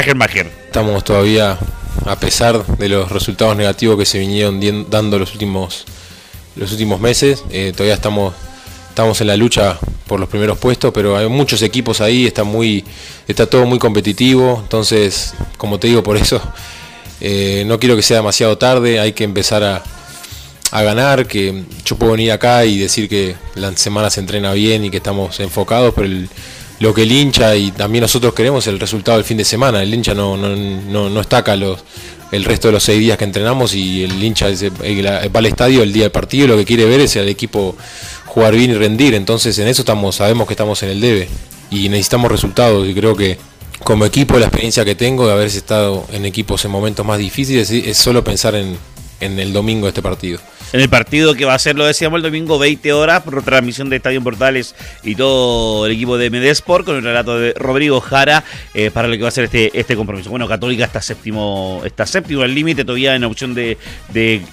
Estamos 0.65 1.03
todavía, 1.03 1.57
a 2.05 2.19
pesar 2.19 2.65
de 2.65 2.89
los 2.89 3.11
resultados 3.11 3.55
negativos 3.55 3.97
que 3.97 4.05
se 4.05 4.19
vinieron 4.19 4.59
dando 4.89 5.19
los 5.19 5.33
últimos, 5.33 5.85
los 6.55 6.71
últimos 6.71 6.99
meses, 6.99 7.43
eh, 7.49 7.71
todavía 7.73 7.95
estamos, 7.95 8.33
estamos 8.89 9.19
en 9.21 9.27
la 9.27 9.37
lucha 9.37 9.79
por 10.07 10.19
los 10.19 10.29
primeros 10.29 10.57
puestos, 10.57 10.91
pero 10.93 11.17
hay 11.17 11.27
muchos 11.27 11.61
equipos 11.61 12.01
ahí, 12.01 12.25
está, 12.25 12.43
muy, 12.43 12.83
está 13.27 13.45
todo 13.45 13.65
muy 13.65 13.79
competitivo, 13.79 14.59
entonces, 14.61 15.33
como 15.57 15.79
te 15.79 15.87
digo, 15.87 16.03
por 16.03 16.17
eso 16.17 16.41
eh, 17.21 17.63
no 17.65 17.79
quiero 17.79 17.95
que 17.95 18.01
sea 18.01 18.17
demasiado 18.17 18.57
tarde, 18.57 18.99
hay 18.99 19.13
que 19.13 19.23
empezar 19.23 19.63
a 19.63 19.83
a 20.71 20.81
ganar, 20.83 21.25
que 21.25 21.63
yo 21.85 21.95
puedo 21.95 22.13
venir 22.13 22.33
acá 22.33 22.65
y 22.65 22.77
decir 22.77 23.07
que 23.07 23.35
la 23.55 23.75
semana 23.77 24.09
se 24.09 24.19
entrena 24.19 24.51
bien 24.51 24.83
y 24.83 24.89
que 24.89 24.97
estamos 24.97 25.39
enfocados, 25.39 25.93
pero 25.95 26.09
lo 26.79 26.93
que 26.93 27.03
el 27.03 27.11
hincha 27.11 27.55
y 27.55 27.71
también 27.71 28.01
nosotros 28.01 28.33
queremos 28.33 28.65
es 28.65 28.73
el 28.73 28.79
resultado 28.79 29.17
del 29.17 29.25
fin 29.25 29.37
de 29.37 29.45
semana. 29.45 29.81
El 29.81 29.93
hincha 29.93 30.13
no, 30.13 30.35
no, 30.35 30.55
no, 30.55 31.09
no 31.09 31.21
estaca 31.21 31.55
los, 31.55 31.83
el 32.31 32.43
resto 32.43 32.67
de 32.67 32.73
los 32.73 32.83
seis 32.83 32.99
días 32.99 33.17
que 33.17 33.23
entrenamos 33.23 33.73
y 33.73 34.03
el 34.03 34.21
hincha 34.21 34.47
va 34.47 35.39
al 35.39 35.45
estadio 35.45 35.83
el 35.83 35.93
día 35.93 36.03
del 36.03 36.11
partido 36.11 36.47
lo 36.47 36.57
que 36.57 36.65
quiere 36.65 36.85
ver 36.85 37.01
es 37.01 37.15
al 37.15 37.29
equipo 37.29 37.75
jugar 38.25 38.55
bien 38.55 38.71
y 38.71 38.73
rendir. 38.75 39.13
Entonces 39.13 39.57
en 39.59 39.67
eso 39.67 39.83
estamos, 39.83 40.15
sabemos 40.15 40.47
que 40.47 40.53
estamos 40.53 40.81
en 40.83 40.89
el 40.89 41.01
debe 41.01 41.29
y 41.71 41.89
necesitamos 41.89 42.31
resultados 42.31 42.87
y 42.87 42.93
creo 42.93 43.15
que 43.15 43.37
como 43.83 44.05
equipo 44.05 44.37
la 44.37 44.45
experiencia 44.45 44.83
que 44.83 44.95
tengo 44.95 45.27
de 45.27 45.33
haber 45.33 45.47
estado 45.47 46.05
en 46.11 46.25
equipos 46.25 46.63
en 46.65 46.71
momentos 46.71 47.05
más 47.05 47.19
difíciles 47.19 47.69
es 47.69 47.97
solo 47.97 48.23
pensar 48.23 48.55
en, 48.55 48.77
en 49.19 49.39
el 49.39 49.53
domingo 49.53 49.85
de 49.85 49.89
este 49.89 50.01
partido. 50.01 50.39
En 50.73 50.81
el 50.81 50.89
partido 50.89 51.35
que 51.35 51.45
va 51.45 51.53
a 51.53 51.59
ser, 51.59 51.75
lo 51.75 51.85
decíamos 51.85 52.17
el 52.17 52.23
domingo, 52.23 52.59
20 52.59 52.93
horas, 52.93 53.21
por 53.23 53.41
transmisión 53.43 53.89
de 53.89 53.97
Estadio 53.97 54.21
Portales 54.21 54.75
y 55.03 55.15
todo 55.15 55.85
el 55.85 55.93
equipo 55.93 56.17
de 56.17 56.29
Medesport, 56.29 56.85
con 56.85 56.95
el 56.95 57.03
relato 57.03 57.39
de 57.39 57.53
Rodrigo 57.53 58.01
Jara, 58.01 58.43
eh, 58.73 58.91
para 58.91 59.07
lo 59.07 59.15
que 59.15 59.21
va 59.21 59.29
a 59.29 59.31
ser 59.31 59.45
este, 59.45 59.77
este 59.77 59.95
compromiso. 59.95 60.29
Bueno, 60.29 60.47
Católica 60.47 60.85
está 60.85 61.01
séptimo, 61.01 61.81
está 61.85 62.05
séptimo 62.05 62.41
al 62.41 62.53
límite, 62.53 62.83
todavía 62.83 63.15
en 63.15 63.23
opción 63.23 63.53
de, 63.53 63.77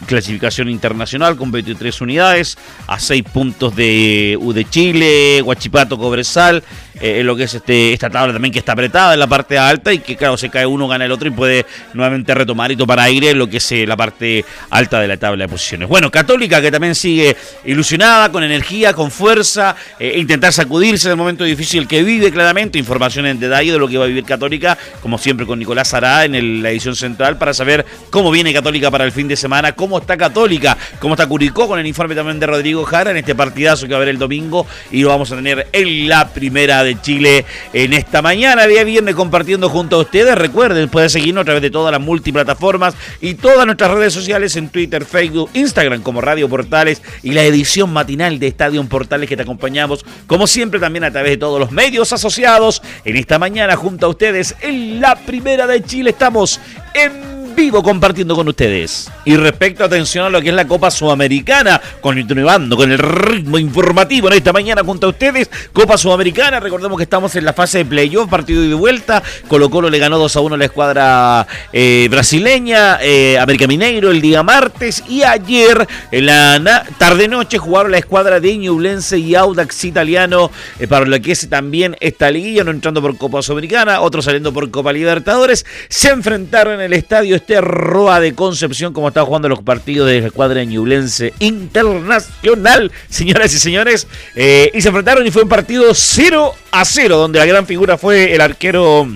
clasificación 0.06 0.68
internacional, 0.68 1.36
con 1.36 1.50
23 1.50 2.00
unidades, 2.00 2.58
a 2.86 2.98
6 2.98 3.24
puntos 3.32 3.74
de 3.74 4.38
U 4.40 4.52
de 4.52 4.68
Chile, 4.68 5.40
Guachipato, 5.42 5.98
Cobresal, 5.98 6.62
eh, 7.00 7.20
en 7.20 7.26
lo 7.26 7.34
que 7.34 7.44
es 7.44 7.54
este, 7.54 7.92
esta 7.92 8.10
tabla 8.10 8.32
también 8.32 8.52
que 8.52 8.58
está 8.58 8.72
apretada 8.72 9.14
en 9.14 9.20
la 9.20 9.26
parte 9.26 9.58
alta 9.58 9.92
y 9.92 9.98
que 9.98 10.16
claro, 10.16 10.36
se 10.36 10.50
cae 10.50 10.66
uno, 10.66 10.86
gana 10.88 11.04
el 11.04 11.12
otro 11.12 11.28
y 11.28 11.30
puede 11.30 11.66
nuevamente 11.94 12.34
retomar 12.34 12.70
y 12.70 12.76
tomar 12.76 13.00
aire 13.00 13.30
en 13.30 13.38
lo 13.38 13.48
que 13.48 13.56
es 13.56 13.72
eh, 13.72 13.86
la 13.86 13.96
parte 13.96 14.44
alta 14.70 15.00
de 15.00 15.08
la 15.08 15.16
tabla 15.16 15.44
de 15.44 15.48
posiciones. 15.48 15.88
Católica 16.10 16.60
que 16.60 16.70
también 16.70 16.94
sigue 16.94 17.36
ilusionada, 17.64 18.30
con 18.30 18.42
energía, 18.42 18.92
con 18.92 19.10
fuerza, 19.10 19.76
eh, 19.98 20.14
intentar 20.18 20.52
sacudirse 20.52 21.08
del 21.08 21.16
momento 21.16 21.44
difícil 21.44 21.86
que 21.86 22.02
vive 22.02 22.30
claramente, 22.30 22.78
información 22.78 23.26
en 23.26 23.38
detalle 23.38 23.72
de 23.72 23.78
lo 23.78 23.88
que 23.88 23.98
va 23.98 24.04
a 24.04 24.08
vivir 24.08 24.24
Católica, 24.24 24.76
como 25.00 25.18
siempre 25.18 25.46
con 25.46 25.58
Nicolás 25.58 25.94
Ará 25.94 26.24
en 26.24 26.62
la 26.62 26.70
edición 26.70 26.96
central 26.96 27.38
para 27.38 27.54
saber 27.54 27.84
cómo 28.10 28.30
viene 28.30 28.52
Católica 28.52 28.90
para 28.90 29.04
el 29.04 29.12
fin 29.12 29.28
de 29.28 29.36
semana, 29.36 29.72
cómo 29.72 29.98
está 29.98 30.16
Católica, 30.16 30.76
cómo 30.98 31.14
está 31.14 31.26
Curicó 31.26 31.68
con 31.68 31.78
el 31.78 31.86
informe 31.86 32.14
también 32.14 32.38
de 32.40 32.46
Rodrigo 32.46 32.84
Jara 32.84 33.10
en 33.10 33.16
este 33.16 33.34
partidazo 33.34 33.86
que 33.86 33.92
va 33.92 33.96
a 33.96 34.02
haber 34.02 34.08
el 34.08 34.18
domingo 34.18 34.66
y 34.90 35.02
lo 35.02 35.08
vamos 35.08 35.30
a 35.32 35.36
tener 35.36 35.68
en 35.72 36.08
la 36.08 36.28
primera 36.28 36.84
de 36.84 37.00
Chile 37.00 37.44
en 37.72 37.92
esta 37.92 38.22
mañana, 38.22 38.66
día 38.66 38.84
viernes 38.84 39.14
compartiendo 39.14 39.68
junto 39.68 39.96
a 39.96 40.00
ustedes. 40.00 40.36
Recuerden, 40.36 40.88
pueden 40.88 41.10
seguirnos 41.10 41.42
a 41.42 41.44
través 41.44 41.62
de 41.62 41.70
todas 41.70 41.92
las 41.92 42.00
multiplataformas 42.00 42.94
y 43.20 43.34
todas 43.34 43.66
nuestras 43.66 43.90
redes 43.90 44.12
sociales 44.12 44.56
en 44.56 44.68
Twitter, 44.68 45.04
Facebook, 45.04 45.50
Instagram 45.54 45.91
como 46.00 46.20
Radio 46.20 46.48
Portales 46.48 47.02
y 47.22 47.32
la 47.32 47.42
edición 47.42 47.92
matinal 47.92 48.38
de 48.38 48.46
Estadio 48.48 48.82
Portales 48.84 49.28
que 49.28 49.36
te 49.36 49.42
acompañamos 49.42 50.04
como 50.26 50.46
siempre 50.46 50.80
también 50.80 51.04
a 51.04 51.10
través 51.10 51.32
de 51.32 51.36
todos 51.36 51.60
los 51.60 51.72
medios 51.72 52.12
asociados 52.12 52.82
en 53.04 53.16
esta 53.16 53.38
mañana 53.38 53.76
junto 53.76 54.06
a 54.06 54.08
ustedes 54.08 54.54
en 54.60 55.00
la 55.00 55.16
primera 55.16 55.66
de 55.66 55.82
Chile. 55.82 56.10
Estamos 56.10 56.60
en 56.94 57.31
vivo 57.54 57.82
compartiendo 57.82 58.34
con 58.34 58.48
ustedes. 58.48 59.10
Y 59.24 59.36
respecto, 59.36 59.84
atención 59.84 60.26
a 60.26 60.30
lo 60.30 60.40
que 60.40 60.48
es 60.48 60.54
la 60.54 60.66
Copa 60.66 60.90
Sudamericana, 60.90 61.80
continuando 62.00 62.76
con 62.76 62.90
el 62.90 62.98
ritmo 62.98 63.58
informativo 63.58 64.28
en 64.28 64.34
esta 64.34 64.52
mañana 64.52 64.82
junto 64.84 65.06
a 65.06 65.10
ustedes, 65.10 65.50
Copa 65.72 65.96
Sudamericana, 65.96 66.60
recordemos 66.60 66.96
que 66.96 67.04
estamos 67.04 67.34
en 67.36 67.44
la 67.44 67.52
fase 67.52 67.78
de 67.78 67.84
playoff, 67.84 68.28
partido 68.28 68.62
de 68.62 68.74
vuelta, 68.74 69.22
Colo 69.48 69.70
Colo 69.70 69.90
le 69.90 69.98
ganó 69.98 70.18
2 70.18 70.36
a 70.36 70.40
1 70.40 70.54
a 70.54 70.58
la 70.58 70.64
escuadra 70.64 71.46
eh, 71.72 72.08
brasileña, 72.10 72.98
eh, 73.02 73.38
América 73.38 73.66
Mineiro 73.66 74.10
el 74.10 74.20
día 74.20 74.42
martes 74.42 75.02
y 75.08 75.22
ayer 75.22 75.86
en 76.10 76.26
la 76.26 76.84
tarde-noche 76.98 77.58
jugaron 77.58 77.92
la 77.92 77.98
escuadra 77.98 78.40
de 78.40 78.56
Ñublense 78.56 79.18
y 79.18 79.34
Audax 79.34 79.84
italiano 79.84 80.50
eh, 80.78 80.86
para 80.86 81.06
lo 81.06 81.20
que 81.20 81.32
es 81.32 81.48
también 81.48 81.96
esta 82.00 82.30
liguilla, 82.30 82.62
uno 82.62 82.70
entrando 82.70 83.02
por 83.02 83.16
Copa 83.16 83.42
Sudamericana, 83.42 84.00
otro 84.00 84.22
saliendo 84.22 84.52
por 84.52 84.70
Copa 84.70 84.92
Libertadores, 84.92 85.66
se 85.88 86.10
enfrentaron 86.10 86.74
en 86.74 86.80
el 86.80 86.92
estadio 86.92 87.36
este 87.42 87.60
Roa 87.60 88.20
de 88.20 88.34
Concepción, 88.34 88.92
como 88.92 89.08
estaba 89.08 89.26
jugando 89.26 89.48
los 89.48 89.62
partidos 89.62 90.08
de 90.08 90.20
la 90.20 90.28
escuadra 90.28 90.62
ñublense 90.62 91.34
internacional, 91.40 92.92
señoras 93.08 93.52
y 93.52 93.58
señores. 93.58 94.06
Eh, 94.36 94.70
y 94.72 94.80
se 94.80 94.88
enfrentaron 94.88 95.26
y 95.26 95.32
fue 95.32 95.42
un 95.42 95.48
partido 95.48 95.92
0 95.92 96.54
a 96.70 96.84
0, 96.84 97.16
donde 97.16 97.40
la 97.40 97.46
gran 97.46 97.66
figura 97.66 97.98
fue 97.98 98.32
el 98.32 98.40
arquero 98.40 99.08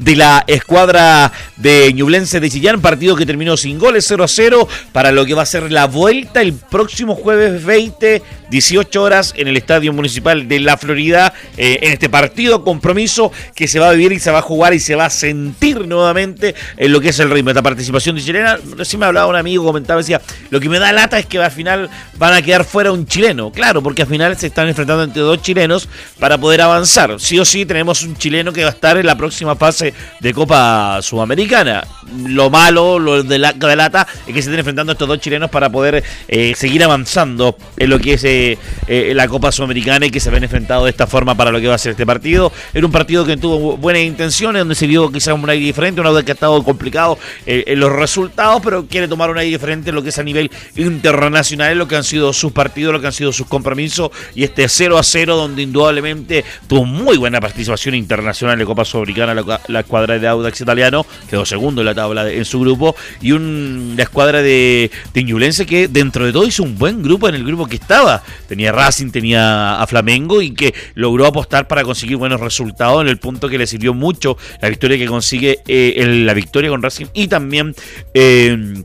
de 0.00 0.16
la 0.16 0.42
escuadra 0.46 1.30
de 1.56 1.92
Ñublense 1.92 2.40
de 2.40 2.50
Chillán, 2.50 2.80
partido 2.80 3.14
que 3.14 3.26
terminó 3.26 3.56
sin 3.56 3.78
goles 3.78 4.06
0 4.08 4.24
a 4.24 4.28
0 4.28 4.68
para 4.92 5.12
lo 5.12 5.24
que 5.24 5.34
va 5.34 5.42
a 5.42 5.46
ser 5.46 5.70
la 5.70 5.86
vuelta 5.86 6.40
el 6.40 6.54
próximo 6.54 7.14
jueves 7.14 7.64
20, 7.64 8.22
18 8.50 9.02
horas 9.02 9.32
en 9.36 9.48
el 9.48 9.56
Estadio 9.56 9.92
Municipal 9.92 10.48
de 10.48 10.60
la 10.60 10.76
Florida, 10.76 11.32
eh, 11.56 11.78
en 11.82 11.92
este 11.92 12.08
partido 12.08 12.64
compromiso 12.64 13.32
que 13.54 13.68
se 13.68 13.78
va 13.78 13.90
a 13.90 13.92
vivir 13.92 14.12
y 14.12 14.18
se 14.18 14.30
va 14.30 14.38
a 14.38 14.42
jugar 14.42 14.74
y 14.74 14.80
se 14.80 14.94
va 14.94 15.06
a 15.06 15.10
sentir 15.10 15.86
nuevamente 15.86 16.54
en 16.76 16.92
lo 16.92 17.00
que 17.00 17.10
es 17.10 17.18
el 17.20 17.30
ritmo 17.30 17.50
esta 17.50 17.62
participación 17.62 18.16
de 18.16 18.22
chilena. 18.22 18.58
Recién 18.76 19.00
me 19.00 19.06
hablaba 19.06 19.28
un 19.28 19.36
amigo, 19.36 19.64
comentaba, 19.64 19.98
decía, 19.98 20.20
lo 20.50 20.60
que 20.60 20.68
me 20.68 20.78
da 20.78 20.92
lata 20.92 21.18
es 21.18 21.26
que 21.26 21.38
al 21.38 21.50
final 21.50 21.88
van 22.18 22.34
a 22.34 22.42
quedar 22.42 22.64
fuera 22.64 22.92
un 22.92 23.06
chileno, 23.06 23.50
claro, 23.52 23.82
porque 23.82 24.02
al 24.02 24.08
final 24.08 24.36
se 24.36 24.48
están 24.48 24.68
enfrentando 24.68 25.04
entre 25.04 25.22
dos 25.22 25.40
chilenos 25.42 25.88
para 26.18 26.38
poder 26.38 26.60
avanzar. 26.62 27.18
Sí 27.18 27.38
o 27.38 27.44
sí 27.44 27.64
tenemos 27.66 28.02
un 28.02 28.16
chileno 28.16 28.52
que 28.52 28.62
va 28.62 28.70
a 28.70 28.72
estar 28.72 28.96
en 28.96 29.06
la 29.06 29.16
próxima 29.16 29.56
fase 29.56 29.94
de 30.18 30.34
Copa 30.34 31.00
Sudamericana. 31.02 31.86
Lo 32.26 32.50
malo, 32.50 32.98
lo 32.98 33.22
de 33.22 33.38
la, 33.38 33.52
de 33.52 33.76
lata, 33.76 34.06
es 34.26 34.34
que 34.34 34.42
se 34.42 34.50
estén 34.50 34.58
enfrentando 34.58 34.92
estos 34.92 35.06
dos 35.06 35.20
chilenos 35.20 35.50
para 35.50 35.70
poder 35.70 36.02
eh, 36.28 36.54
seguir 36.56 36.82
avanzando 36.82 37.56
en 37.76 37.90
lo 37.90 37.98
que 37.98 38.14
es 38.14 38.24
eh, 38.24 38.39
eh, 38.86 39.12
la 39.14 39.28
Copa 39.28 39.52
Sudamericana 39.52 40.06
y 40.06 40.10
que 40.10 40.20
se 40.20 40.30
ven 40.30 40.44
enfrentados 40.44 40.84
de 40.84 40.90
esta 40.90 41.06
forma 41.06 41.34
para 41.34 41.50
lo 41.50 41.60
que 41.60 41.68
va 41.68 41.74
a 41.74 41.78
ser 41.78 41.92
este 41.92 42.06
partido. 42.06 42.52
Era 42.72 42.86
un 42.86 42.92
partido 42.92 43.24
que 43.24 43.36
tuvo 43.36 43.76
buenas 43.76 44.02
intenciones, 44.02 44.60
donde 44.60 44.74
se 44.74 44.86
vio 44.86 45.10
quizás 45.10 45.34
un 45.34 45.48
aire 45.48 45.64
diferente, 45.64 46.00
una 46.00 46.10
vez 46.10 46.24
que 46.24 46.32
ha 46.32 46.34
estado 46.34 46.62
complicado 46.62 47.18
en 47.46 47.80
los 47.80 47.92
resultados, 47.92 48.60
pero 48.62 48.86
quiere 48.86 49.08
tomar 49.08 49.30
un 49.30 49.38
aire 49.38 49.50
diferente 49.50 49.90
en 49.90 49.96
lo 49.96 50.02
que 50.02 50.10
es 50.10 50.18
a 50.18 50.22
nivel 50.22 50.50
internacional, 50.76 51.76
lo 51.78 51.88
que 51.88 51.96
han 51.96 52.04
sido 52.04 52.32
sus 52.32 52.52
partidos, 52.52 52.92
lo 52.92 53.00
que 53.00 53.06
han 53.06 53.12
sido 53.12 53.32
sus 53.32 53.46
compromisos, 53.46 54.10
y 54.34 54.44
este 54.44 54.68
0 54.68 54.98
a 54.98 55.02
0, 55.02 55.36
donde 55.36 55.62
indudablemente 55.62 56.44
tuvo 56.66 56.84
muy 56.84 57.16
buena 57.16 57.40
participación 57.40 57.94
internacional 57.94 58.58
la 58.58 58.64
Copa 58.64 58.84
Sudamericana, 58.84 59.34
la 59.68 59.80
escuadra 59.80 60.18
de 60.18 60.28
Audax 60.28 60.60
italiano, 60.60 61.06
quedó 61.28 61.44
segundo 61.44 61.82
en 61.82 61.86
la 61.86 61.94
tabla 61.94 62.30
en 62.30 62.44
su 62.44 62.60
grupo, 62.60 62.94
y 63.20 63.32
un, 63.32 63.94
la 63.96 64.04
escuadra 64.04 64.42
de, 64.42 64.90
de 65.14 65.66
que 65.66 65.88
dentro 65.88 66.24
de 66.26 66.32
todo 66.32 66.46
hizo 66.46 66.62
un 66.62 66.76
buen 66.76 67.02
grupo 67.02 67.28
en 67.28 67.34
el 67.34 67.44
grupo 67.44 67.66
que 67.66 67.76
estaba. 67.76 68.22
Tenía 68.48 68.72
Racing, 68.72 69.10
tenía 69.10 69.80
a 69.80 69.86
Flamengo 69.86 70.42
y 70.42 70.52
que 70.52 70.74
logró 70.94 71.26
apostar 71.26 71.68
para 71.68 71.82
conseguir 71.82 72.16
buenos 72.16 72.40
resultados 72.40 73.02
en 73.02 73.08
el 73.08 73.18
punto 73.18 73.48
que 73.48 73.58
le 73.58 73.66
sirvió 73.66 73.94
mucho 73.94 74.36
la 74.60 74.68
victoria 74.68 74.98
que 74.98 75.06
consigue, 75.06 75.60
eh, 75.66 76.04
la 76.24 76.34
victoria 76.34 76.70
con 76.70 76.82
Racing 76.82 77.06
y 77.14 77.28
también... 77.28 77.74
Eh, 78.14 78.82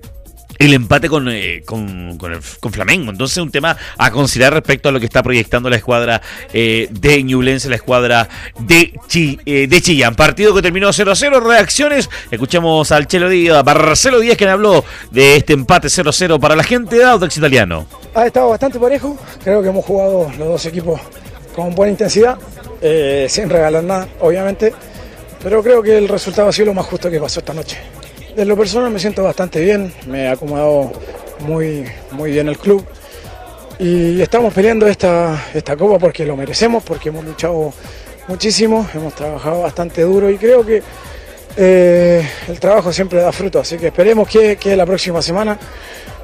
el 0.60 0.74
empate 0.74 1.10
con, 1.10 1.28
eh, 1.30 1.64
con, 1.66 2.18
con, 2.18 2.72
Flamengo. 2.72 3.12
Entonces, 3.12 3.38
un 3.38 3.52
tema 3.52 3.76
a 3.98 4.12
considerar 4.12 4.54
respecto 4.54 4.90
a 4.90 4.92
lo 4.92 5.00
que 5.00 5.06
está 5.06 5.22
proyectando 5.24 5.70
la 5.70 5.76
escuadra 5.76 6.22
de 6.52 7.24
Ñublense, 7.24 7.70
la 7.70 7.76
escuadra 7.76 8.30
de, 8.60 8.94
eh, 9.46 9.68
de 9.68 9.82
Chillán. 9.82 10.16
Partido 10.16 10.54
que 10.54 10.62
terminó 10.62 10.92
0 10.92 11.12
a 11.12 11.16
0. 11.16 11.40
Reacciones. 11.40 12.10
Escuchamos 12.32 12.92
al 12.92 13.08
Chelo 13.08 13.30
Díaz, 13.30 13.64
Marcelo 13.66 14.20
Díaz, 14.20 14.38
quien 14.38 14.50
habló 14.50 14.84
de 15.12 15.38
este 15.38 15.54
empate 15.54 15.90
0 15.90 16.10
a 16.10 16.14
0 16.14 16.40
para 16.40 16.56
la 16.56 16.64
gente 16.64 16.98
de 16.98 17.04
Audax 17.04 17.38
Italiano. 17.38 17.88
Ha 18.16 18.28
estado 18.28 18.50
bastante 18.50 18.80
parejo. 18.80 19.18
Creo 19.44 19.62
que 19.62 19.68
hemos 19.68 19.84
jugado 19.86 20.32
los 20.38 20.48
dos 20.48 20.66
equipos 20.66 21.02
con 21.54 21.76
buena 21.76 21.92
intensidad, 21.92 22.38
sin 23.28 23.50
regalar 23.50 23.84
nada, 23.84 24.08
obviamente. 24.22 24.74
Pero 25.44 25.62
creo 25.62 25.84
que 25.84 25.98
el 25.98 26.08
resultado 26.08 26.48
ha 26.48 26.54
sido 26.54 26.68
lo 26.68 26.74
más 26.74 26.86
justo 26.86 27.12
que 27.12 27.20
pasó 27.20 27.42
esta 27.42 27.54
noche. 27.54 27.78
De 28.36 28.46
lo 28.46 28.56
personal 28.56 28.90
me 28.90 29.00
siento 29.00 29.22
bastante 29.22 29.60
bien, 29.62 29.94
me 30.08 30.24
he 30.24 30.28
acomodado 30.30 30.94
muy, 31.40 31.86
muy 32.12 32.32
bien 32.32 32.48
el 32.48 32.58
club 32.58 32.86
y 33.80 34.22
estamos 34.22 34.54
peleando 34.54 34.88
esta, 34.88 35.48
esta 35.54 35.76
copa 35.76 36.00
porque 36.00 36.26
lo 36.26 36.36
merecemos, 36.36 36.84
porque 36.84 37.10
hemos 37.10 37.26
luchado 37.26 37.74
muchísimo, 38.28 38.88
hemos 38.94 39.14
trabajado 39.14 39.62
bastante 39.62 40.02
duro 40.02 40.30
y 40.30 40.38
creo 40.38 40.66
que 40.66 40.82
eh, 41.58 42.28
el 42.48 42.60
trabajo 42.60 42.92
siempre 42.92 43.20
da 43.20 43.32
fruto, 43.32 43.60
así 43.60 43.78
que 43.78 43.88
esperemos 43.88 44.28
que, 44.28 44.56
que 44.56 44.76
la 44.76 44.86
próxima 44.86 45.22
semana 45.22 45.58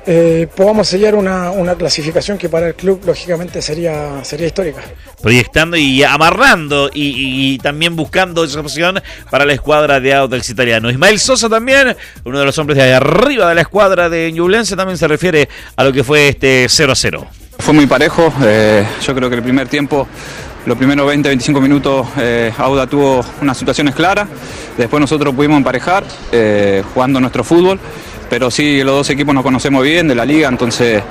eh, 0.06 0.48
podamos 0.56 0.88
sellar 0.88 1.14
una, 1.14 1.52
clasificación 1.76 2.38
que 2.38 2.50
para 2.50 2.68
el 2.70 2.76
club 2.76 3.02
lógicamente 3.06 3.62
sería, 3.62 4.24
sería 4.24 4.48
histórica. 4.48 4.82
Proyectando 5.22 5.78
y 5.78 6.04
amarrando 6.04 6.90
y, 6.94 7.58
también 7.60 7.96
buscando 7.96 8.44
esa 8.44 8.60
opción 8.60 9.00
para 9.30 9.46
la 9.46 9.54
escuadra 9.54 10.00
de 10.00 10.14
Audax 10.14 10.50
Italiano. 10.50 10.90
Ismael 10.90 11.20
Sosa 11.20 11.48
también, 11.50 11.96
uno 12.24 12.40
de 12.40 12.46
los 12.46 12.58
hombres 12.58 12.78
de 12.78 12.94
arriba 12.94 13.50
de 13.50 13.56
la 13.56 13.62
escuadra 13.62 14.10
de 14.10 14.32
Ñublense, 14.32 14.76
también 14.76 14.98
se 14.98 15.08
refiere 15.08 15.48
a 15.76 15.84
lo 15.84 15.94
que 15.94 16.04
fue 16.04 16.30
este 16.30 16.66
0 16.68 16.94
0. 16.96 17.28
Fue 17.60 17.74
muy 17.74 17.86
parejo, 17.86 18.34
eh, 18.44 18.86
yo 19.06 19.14
creo 19.14 19.30
que 19.30 19.36
el 19.36 19.44
primer 19.44 19.68
tiempo 19.68 20.08
los 20.66 20.78
primeros 20.78 21.12
20-25 21.12 21.60
minutos 21.60 22.08
eh, 22.20 22.54
Auda 22.58 22.86
tuvo 22.86 23.26
unas 23.42 23.58
situaciones 23.58 23.96
claras, 23.96 24.28
después 24.78 25.00
nosotros 25.00 25.34
pudimos 25.34 25.58
emparejar 25.58 26.04
jugando 26.94 27.20
nuestro 27.20 27.44
fútbol 27.44 27.80
pero 28.32 28.50
sí 28.50 28.82
los 28.82 28.96
dos 28.96 29.10
equipos 29.10 29.36
nos 29.36 29.44
conocemos 29.44 29.84
bien 29.84 30.08
de 30.08 30.16
la 30.16 30.24
liga, 30.24 30.48
entonces 30.48 31.04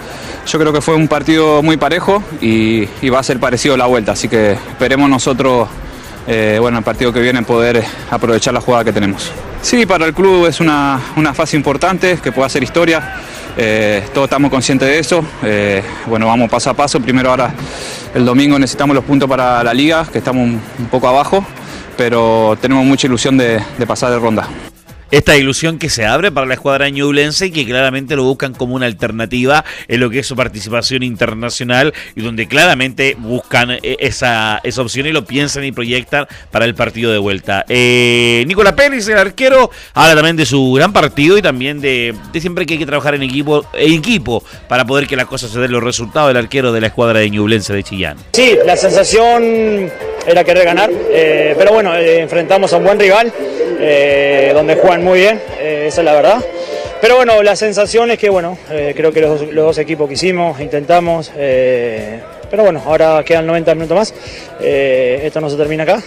yo 0.46 0.58
creo 0.58 0.72
que 0.72 0.80
fue 0.80 0.94
un 0.94 1.06
partido 1.06 1.62
muy 1.62 1.76
parejo 1.76 2.24
y, 2.40 2.86
va 3.10 3.18
a 3.18 3.22
ser 3.22 3.38
parecido 3.38 3.76
la 3.76 3.84
vuelta, 3.84 4.12
así 4.12 4.26
que 4.26 4.52
esperemos 4.52 5.10
nosotros, 5.10 5.68
eh, 6.26 6.56
bueno, 6.58 6.78
el 6.78 6.84
partido 6.84 7.12
que 7.12 7.20
viene 7.20 7.42
poder 7.42 7.84
aprovechar 8.10 8.54
la 8.54 8.62
jugada 8.62 8.84
que 8.84 8.92
tenemos. 8.94 9.30
Sí, 9.60 9.84
para 9.84 10.06
el 10.06 10.14
club 10.14 10.46
es 10.46 10.60
una, 10.60 10.98
fase 11.34 11.58
importante 11.58 12.18
que 12.22 12.32
puede 12.32 12.46
hacer 12.46 12.62
historia. 12.62 13.16
Eh, 13.54 14.02
todos 14.14 14.24
estamos 14.24 14.50
conscientes 14.50 14.88
de 14.88 14.98
eso. 14.98 15.22
Eh, 15.42 15.82
bueno, 16.06 16.26
vamos 16.26 16.48
paso 16.48 16.70
a 16.70 16.74
paso. 16.74 17.00
Primero 17.00 17.28
ahora 17.28 17.52
el 18.14 18.24
domingo 18.24 18.58
necesitamos 18.58 18.96
los 18.96 19.04
puntos 19.04 19.28
para 19.28 19.62
la 19.62 19.74
liga, 19.74 20.06
que 20.10 20.16
estamos 20.16 20.42
un, 20.42 20.86
poco 20.90 21.06
abajo, 21.06 21.44
pero 21.98 22.56
tenemos 22.62 22.86
mucha 22.86 23.06
ilusión 23.06 23.36
de 23.36 23.60
pasar 23.86 24.10
de 24.10 24.18
ronda. 24.18 24.48
Esta 25.10 25.36
ilusión 25.36 25.78
que 25.78 25.90
se 25.90 26.06
abre 26.06 26.30
para 26.30 26.46
la 26.46 26.54
escuadra 26.54 26.88
ñublense 26.88 27.46
y 27.46 27.50
que 27.50 27.64
claramente 27.64 28.16
lo 28.16 28.24
buscan 28.24 28.54
como 28.54 28.74
una 28.74 28.86
alternativa 28.86 29.64
en 29.88 30.00
lo 30.00 30.10
que 30.10 30.20
es 30.20 30.26
su 30.26 30.36
participación 30.36 31.02
internacional 31.02 31.92
y 32.14 32.22
donde 32.22 32.46
claramente 32.46 33.16
buscan 33.18 33.72
eh, 33.72 33.96
esa, 33.98 34.60
esa 34.62 34.82
opción 34.82 35.06
y 35.06 35.12
lo 35.12 35.24
piensan 35.24 35.64
y 35.64 35.72
proyectan 35.72 36.26
para 36.50 36.64
el 36.64 36.74
partido 36.74 37.12
de 37.12 37.18
vuelta. 37.18 37.64
Eh, 37.68 38.44
Nicolás 38.46 38.74
Pérez, 38.74 39.08
el 39.08 39.18
arquero, 39.18 39.70
habla 39.94 40.14
también 40.14 40.36
de 40.36 40.46
su 40.46 40.72
gran 40.72 40.92
partido 40.92 41.36
y 41.38 41.42
también 41.42 41.80
de, 41.80 42.14
siempre 42.38 42.66
que 42.66 42.74
hay 42.74 42.78
que 42.78 42.86
trabajar 42.86 43.14
en 43.14 43.22
equipo, 43.22 43.64
en 43.74 43.94
equipo 43.94 44.42
para 44.68 44.84
poder 44.84 45.06
que 45.06 45.16
las 45.16 45.26
cosas 45.26 45.50
se 45.50 45.58
den 45.58 45.72
los 45.72 45.82
resultados 45.82 46.28
del 46.28 46.36
arquero 46.36 46.72
de 46.72 46.80
la 46.80 46.88
escuadra 46.88 47.20
de 47.20 47.30
Ñublense 47.30 47.72
de 47.72 47.82
Chillán. 47.82 48.16
Sí, 48.32 48.56
la 48.64 48.76
sensación 48.76 49.90
era 50.26 50.44
querer 50.44 50.64
ganar, 50.64 50.90
eh, 51.10 51.54
pero 51.58 51.72
bueno, 51.72 51.94
enfrentamos 51.96 52.72
a 52.72 52.76
un 52.76 52.84
buen 52.84 52.98
rival 52.98 53.32
donde 54.54 54.76
juegan 54.76 55.02
muy 55.02 55.20
bien, 55.20 55.40
esa 55.60 56.00
es 56.00 56.04
la 56.04 56.12
verdad. 56.14 56.44
Pero 57.00 57.16
bueno, 57.16 57.42
la 57.42 57.56
sensación 57.56 58.10
es 58.10 58.18
que 58.18 58.28
bueno, 58.28 58.58
eh, 58.70 58.92
creo 58.94 59.10
que 59.10 59.22
los, 59.22 59.54
dos 59.54 59.78
equipos 59.78 60.06
que 60.06 60.14
hicimos, 60.14 60.60
intentamos, 60.60 61.32
eh, 61.34 62.20
pero 62.50 62.64
bueno, 62.64 62.82
ahora 62.84 63.22
quedan 63.24 63.46
90 63.46 63.74
minutos 63.74 63.96
más, 63.96 64.14
eh, 64.60 65.22
esto 65.24 65.40
no 65.40 65.48
se 65.48 65.56
termina 65.56 65.84
acá. 65.84 66.02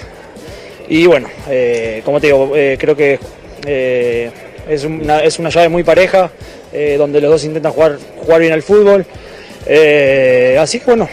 Y 0.87 1.07
bueno, 1.07 1.29
como 2.03 2.19
te 2.19 2.27
digo, 2.27 2.51
creo 2.77 2.95
que 2.95 3.17
es 4.69 4.83
una, 4.83 5.19
es, 5.19 5.39
una, 5.39 5.49
llave 5.49 5.69
muy 5.69 5.83
pareja, 5.83 6.29
donde 6.97 7.21
los 7.21 7.31
dos 7.31 7.43
intentan 7.45 7.71
jugar, 7.71 7.97
jugar 8.17 8.41
bien 8.41 8.53
al 8.53 8.61
fútbol. 8.61 9.05
así 10.59 10.79
que 10.79 10.85
bueno, 10.85 11.09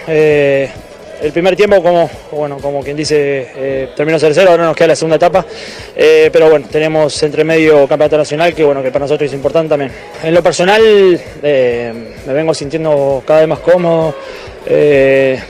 el 1.22 1.32
primer 1.32 1.54
tiempo, 1.54 1.82
como, 1.82 2.10
bueno, 2.32 2.58
como 2.58 2.82
quien 2.82 2.96
dice, 2.96 3.48
eh, 3.54 3.88
terminó 3.94 4.18
0-0, 4.18 4.48
ahora 4.48 4.64
nos 4.64 4.76
queda 4.76 4.88
la 4.88 4.96
segunda 4.96 5.16
etapa. 5.16 5.44
Eh, 5.94 6.30
pero 6.32 6.48
bueno, 6.48 6.66
tenemos 6.70 7.22
entre 7.22 7.44
medio 7.44 7.86
campeonato 7.86 8.16
nacional 8.16 8.54
que 8.54 8.64
bueno, 8.64 8.82
que 8.82 8.90
para 8.90 9.04
nosotros 9.04 9.28
es 9.28 9.34
importante 9.34 9.68
también. 9.68 9.92
En 10.22 10.32
lo 10.32 10.42
personal 10.42 10.82
eh, 11.42 12.14
me 12.26 12.32
vengo 12.32 12.54
sintiendo 12.54 13.22
cada 13.26 13.40
vez 13.40 13.48
más 13.48 13.58
cómodo, 13.58 14.14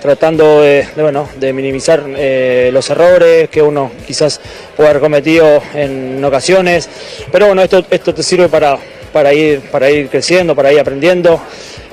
tratando 0.00 0.62
de, 0.62 0.86
bueno, 0.96 1.28
de 1.36 1.52
minimizar 1.52 2.04
los 2.06 2.90
errores 2.90 3.48
que 3.48 3.60
uno 3.60 3.90
quizás 4.06 4.40
puede 4.76 4.90
haber 4.90 5.00
cometido 5.00 5.62
en 5.74 6.24
ocasiones. 6.24 6.88
Pero 7.30 7.46
bueno, 7.46 7.62
esto, 7.62 7.84
esto 7.90 8.14
te 8.14 8.22
sirve 8.22 8.48
para, 8.48 8.78
para, 9.12 9.34
ir, 9.34 9.60
para 9.70 9.90
ir 9.90 10.08
creciendo, 10.08 10.54
para 10.54 10.72
ir 10.72 10.80
aprendiendo. 10.80 11.40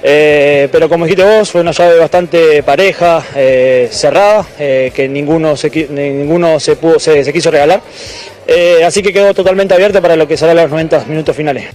Eh, 0.10 0.70
pero 0.72 0.88
como 0.88 1.04
dijiste 1.04 1.26
vos, 1.26 1.52
fue 1.52 1.60
una 1.60 1.72
llave 1.72 2.00
bastante 2.00 2.64
pareja, 2.64 3.22
eh, 3.36 3.90
cerrada, 3.92 4.46
eh, 4.58 4.90
que 4.96 5.10
ninguno 5.10 5.58
se, 5.58 5.70
ninguno 5.90 6.62
se, 6.62 6.78
pudo, 6.78 6.98
se, 6.98 7.34
quiso 7.34 7.52
regalar. 7.52 7.82
así 8.86 9.04
que 9.04 9.12
quedó 9.12 9.34
totalmente 9.34 9.74
abierta 9.74 10.00
para 10.00 10.16
lo 10.16 10.26
que 10.26 10.38
será 10.38 10.54
los 10.54 10.70
90 10.70 11.06
minutos 11.10 11.36
finales 11.36 11.66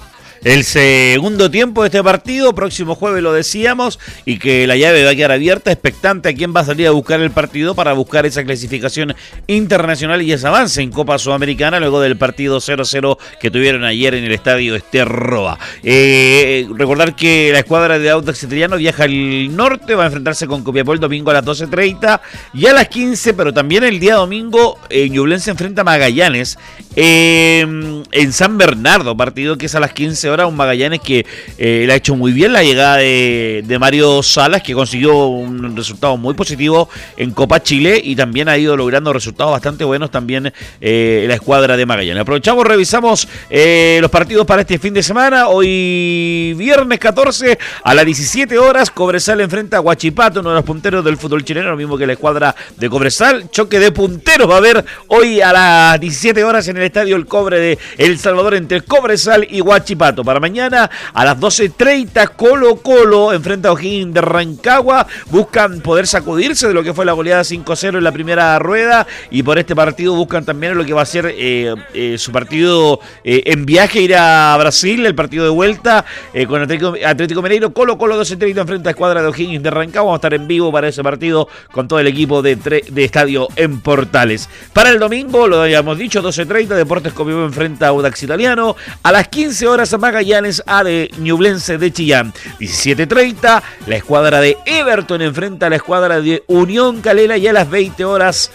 el 0.44 0.64
segundo 0.64 1.50
tiempo 1.50 1.82
de 1.82 1.88
este 1.88 2.02
partido. 2.02 2.54
Próximo 2.54 2.94
jueves 2.94 3.22
lo 3.22 3.32
decíamos 3.32 3.98
y 4.24 4.38
que 4.38 4.66
la 4.66 4.76
llave 4.76 5.04
va 5.04 5.10
a 5.10 5.14
quedar 5.14 5.32
abierta, 5.32 5.70
expectante 5.70 6.28
a 6.28 6.34
quién 6.34 6.54
va 6.54 6.60
a 6.60 6.64
salir 6.64 6.86
a 6.86 6.90
buscar 6.90 7.20
el 7.20 7.30
partido 7.30 7.74
para 7.74 7.92
buscar 7.92 8.26
esa 8.26 8.44
clasificación 8.44 9.14
internacional 9.46 10.22
y 10.22 10.32
ese 10.32 10.46
avance 10.46 10.82
en 10.82 10.90
Copa 10.90 11.18
Sudamericana 11.18 11.78
luego 11.80 12.00
del 12.00 12.16
partido 12.16 12.58
0-0 12.58 13.18
que 13.40 13.50
tuvieron 13.50 13.84
ayer 13.84 14.14
en 14.14 14.24
el 14.24 14.32
estadio 14.32 14.74
Esterroa. 14.74 15.58
Eh, 15.82 16.66
recordar 16.74 17.14
que 17.14 17.50
la 17.52 17.60
escuadra 17.60 17.98
de 17.98 18.10
Audax 18.10 18.42
Italiano 18.42 18.76
viaja 18.76 19.04
al 19.04 19.54
norte, 19.54 19.94
va 19.94 20.04
a 20.04 20.06
enfrentarse 20.06 20.46
con 20.46 20.64
Copiapó 20.64 20.92
el 20.92 21.00
domingo 21.00 21.30
a 21.30 21.34
las 21.34 21.44
12.30 21.44 22.20
y 22.54 22.66
a 22.66 22.72
las 22.72 22.88
15, 22.88 23.34
pero 23.34 23.52
también 23.52 23.84
el 23.84 24.00
día 24.00 24.16
domingo 24.16 24.78
eh, 24.90 25.10
se 25.38 25.50
enfrenta 25.50 25.82
a 25.82 25.84
Magallanes 25.84 26.58
eh, 26.96 28.02
en 28.10 28.32
San 28.32 28.58
Bernardo, 28.58 29.16
partido 29.16 29.56
que 29.56 29.66
es 29.66 29.74
a 29.74 29.80
las 29.80 29.92
15 29.92 30.31
ahora 30.32 30.46
un 30.46 30.56
Magallanes 30.56 31.00
que 31.00 31.24
eh, 31.58 31.84
le 31.86 31.92
ha 31.92 31.96
hecho 31.96 32.16
muy 32.16 32.32
bien 32.32 32.52
la 32.52 32.62
llegada 32.62 32.96
de, 32.96 33.76
Mario 33.78 34.22
Salas, 34.22 34.62
que 34.62 34.74
consiguió 34.74 35.26
un 35.26 35.76
resultado 35.76 36.16
muy 36.16 36.34
positivo 36.34 36.88
en 37.16 37.32
Copa 37.32 37.62
Chile 37.62 38.00
y 38.02 38.14
también 38.14 38.48
ha 38.48 38.56
ido 38.56 38.76
logrando 38.76 39.12
resultados 39.12 39.52
bastante 39.52 39.84
buenos 39.84 40.10
también 40.10 40.52
eh, 40.80 41.24
la 41.26 41.34
escuadra 41.34 41.76
de 41.76 41.86
Magallanes. 41.86 42.22
Aprovechamos, 42.22 42.66
revisamos 42.66 43.28
eh, 43.50 43.98
los 44.00 44.10
partidos 44.10 44.46
para 44.46 44.62
este 44.62 44.78
fin 44.78 44.94
de 44.94 45.02
semana. 45.02 45.48
Hoy 45.48 46.54
viernes 46.56 46.98
14 46.98 47.58
a 47.82 47.94
las 47.94 48.04
17 48.04 48.58
horas, 48.58 48.90
Cobresal 48.90 49.40
enfrenta 49.40 49.78
a 49.78 49.80
Huachipato, 49.80 50.40
uno 50.40 50.50
de 50.50 50.56
los 50.56 50.64
punteros 50.64 51.04
del 51.04 51.16
fútbol 51.16 51.44
chileno, 51.44 51.70
lo 51.70 51.76
mismo 51.76 51.98
que 51.98 52.06
la 52.06 52.14
escuadra 52.14 52.54
de 52.76 52.88
Cobresal. 52.88 53.50
Choque 53.50 53.78
de 53.78 53.92
punteros 53.92 54.48
va 54.48 54.54
a 54.54 54.58
haber 54.58 54.84
hoy 55.08 55.40
a 55.40 55.52
las 55.52 56.00
17 56.00 56.44
horas 56.44 56.68
en 56.68 56.76
el 56.76 56.84
estadio 56.84 57.16
El 57.16 57.26
Cobre 57.26 57.58
de 57.58 57.78
El 57.98 58.18
Salvador 58.18 58.54
entre 58.54 58.82
Cobresal 58.82 59.46
y 59.50 59.60
Huachipato. 59.60 60.21
Para 60.24 60.40
mañana 60.40 60.90
a 61.12 61.24
las 61.24 61.38
12.30 61.38 62.30
Colo 62.36 62.76
Colo 62.76 63.32
enfrenta 63.32 63.68
a 63.68 63.72
O'Higgins 63.72 64.14
de 64.14 64.20
Rancagua. 64.20 65.06
Buscan 65.30 65.80
poder 65.80 66.06
sacudirse 66.06 66.68
de 66.68 66.74
lo 66.74 66.82
que 66.82 66.94
fue 66.94 67.04
la 67.04 67.12
goleada 67.12 67.42
5-0 67.42 67.98
en 67.98 68.04
la 68.04 68.12
primera 68.12 68.58
rueda 68.58 69.06
y 69.30 69.42
por 69.42 69.58
este 69.58 69.74
partido 69.74 70.14
buscan 70.14 70.44
también 70.44 70.76
lo 70.76 70.84
que 70.84 70.92
va 70.92 71.02
a 71.02 71.06
ser 71.06 71.34
eh, 71.36 71.74
eh, 71.94 72.16
su 72.18 72.32
partido 72.32 73.00
eh, 73.24 73.42
en 73.46 73.66
viaje, 73.66 74.00
ir 74.00 74.14
a 74.16 74.56
Brasil, 74.58 75.04
el 75.06 75.14
partido 75.14 75.44
de 75.44 75.50
vuelta 75.50 76.04
con 76.48 76.62
Atlético, 76.62 76.94
Atlético 77.04 77.42
Mineiro. 77.42 77.72
Colo 77.72 77.98
Colo 77.98 78.20
12.30 78.20 78.60
enfrenta 78.60 78.90
a 78.90 78.92
Escuadra 78.92 79.22
de 79.22 79.28
O'Higgins 79.28 79.62
de 79.62 79.70
Rancagua. 79.70 80.12
Vamos 80.12 80.18
a 80.18 80.20
estar 80.20 80.34
en 80.34 80.46
vivo 80.46 80.72
para 80.72 80.88
ese 80.88 81.02
partido 81.02 81.48
con 81.70 81.88
todo 81.88 81.98
el 81.98 82.06
equipo 82.06 82.42
de, 82.42 82.56
de 82.56 83.04
estadio 83.04 83.48
en 83.56 83.80
Portales. 83.80 84.48
Para 84.72 84.90
el 84.90 84.98
domingo, 84.98 85.46
lo 85.46 85.62
habíamos 85.62 85.98
dicho, 85.98 86.22
12.30 86.22 86.68
Deportes 86.74 87.12
Copiapó 87.12 87.44
enfrenta 87.44 87.86
a 87.86 87.88
Audax 87.90 88.22
Italiano. 88.22 88.76
A 89.02 89.12
las 89.12 89.28
15 89.28 89.66
horas 89.68 89.98
más 89.98 90.11
Magallanes 90.12 90.62
a 90.66 90.84
de 90.84 91.10
Ñublense 91.16 91.78
de 91.78 91.90
Chillán. 91.90 92.34
17.30, 92.60 93.62
la 93.86 93.96
escuadra 93.96 94.42
de 94.42 94.58
Everton 94.66 95.22
enfrenta 95.22 95.66
a 95.66 95.70
la 95.70 95.76
escuadra 95.76 96.20
de 96.20 96.44
Unión 96.48 97.00
Calera 97.00 97.38
y 97.38 97.48
a 97.48 97.52
las 97.54 97.70
20 97.70 98.04
horas 98.04 98.50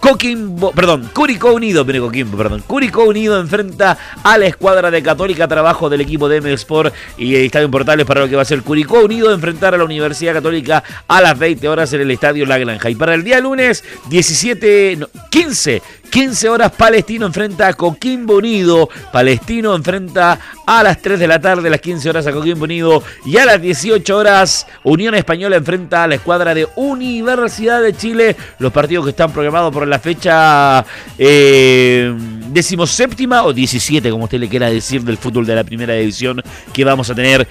Coquimbo, 0.00 0.72
perdón, 0.72 1.08
Curicó 1.12 1.54
Unido, 1.54 1.86
Coquimbo, 1.86 2.36
perdón, 2.36 2.62
Curicó 2.66 3.04
Unido 3.04 3.40
enfrenta 3.40 3.96
a 4.22 4.36
la 4.36 4.46
escuadra 4.46 4.90
de 4.90 5.02
Católica, 5.02 5.48
trabajo 5.48 5.88
del 5.88 6.00
equipo 6.00 6.28
de 6.28 6.36
M 6.36 6.52
Sport 6.52 6.92
y 7.16 7.34
Estadio 7.36 7.70
Portales 7.70 8.04
para 8.04 8.20
lo 8.20 8.28
que 8.28 8.36
va 8.36 8.42
a 8.42 8.44
ser 8.44 8.62
Curicó 8.62 9.00
Unido 9.00 9.32
enfrentar 9.32 9.74
a 9.74 9.78
la 9.78 9.84
Universidad 9.84 10.34
Católica 10.34 10.82
a 11.08 11.20
las 11.20 11.38
20 11.38 11.68
horas 11.68 11.92
en 11.92 12.02
el 12.02 12.10
Estadio 12.10 12.46
La 12.46 12.58
Granja. 12.58 12.90
Y 12.90 12.94
para 12.94 13.14
el 13.14 13.24
día 13.24 13.40
lunes, 13.40 13.84
17, 14.08 14.98
15, 15.30 15.82
15 16.16 16.48
horas 16.48 16.72
Palestino 16.72 17.26
enfrenta 17.26 17.68
a 17.68 17.74
Coquimbo 17.74 18.36
Unido, 18.36 18.88
Palestino 19.12 19.74
enfrenta 19.74 20.38
a 20.64 20.82
las 20.82 21.02
3 21.02 21.20
de 21.20 21.26
la 21.28 21.38
tarde, 21.38 21.68
las 21.68 21.82
15 21.82 22.08
horas 22.08 22.26
a 22.26 22.32
Coquimbo 22.32 22.64
Unido 22.64 23.02
y 23.26 23.36
a 23.36 23.44
las 23.44 23.60
18 23.60 24.16
horas 24.16 24.66
Unión 24.82 25.14
Española 25.14 25.56
enfrenta 25.56 26.04
a 26.04 26.06
la 26.06 26.14
escuadra 26.14 26.54
de 26.54 26.66
Universidad 26.76 27.82
de 27.82 27.94
Chile, 27.94 28.34
los 28.60 28.72
partidos 28.72 29.04
que 29.04 29.10
están 29.10 29.30
programados 29.30 29.70
por 29.74 29.86
la 29.86 29.98
fecha 29.98 30.86
eh, 31.18 32.14
decimoséptima 32.48 33.42
o 33.42 33.52
17, 33.52 34.10
como 34.10 34.24
usted 34.24 34.40
le 34.40 34.48
quiera 34.48 34.70
decir, 34.70 35.02
del 35.02 35.18
fútbol 35.18 35.44
de 35.44 35.54
la 35.54 35.64
primera 35.64 35.92
división 35.92 36.42
que 36.72 36.82
vamos 36.82 37.10
a 37.10 37.14
tener 37.14 37.46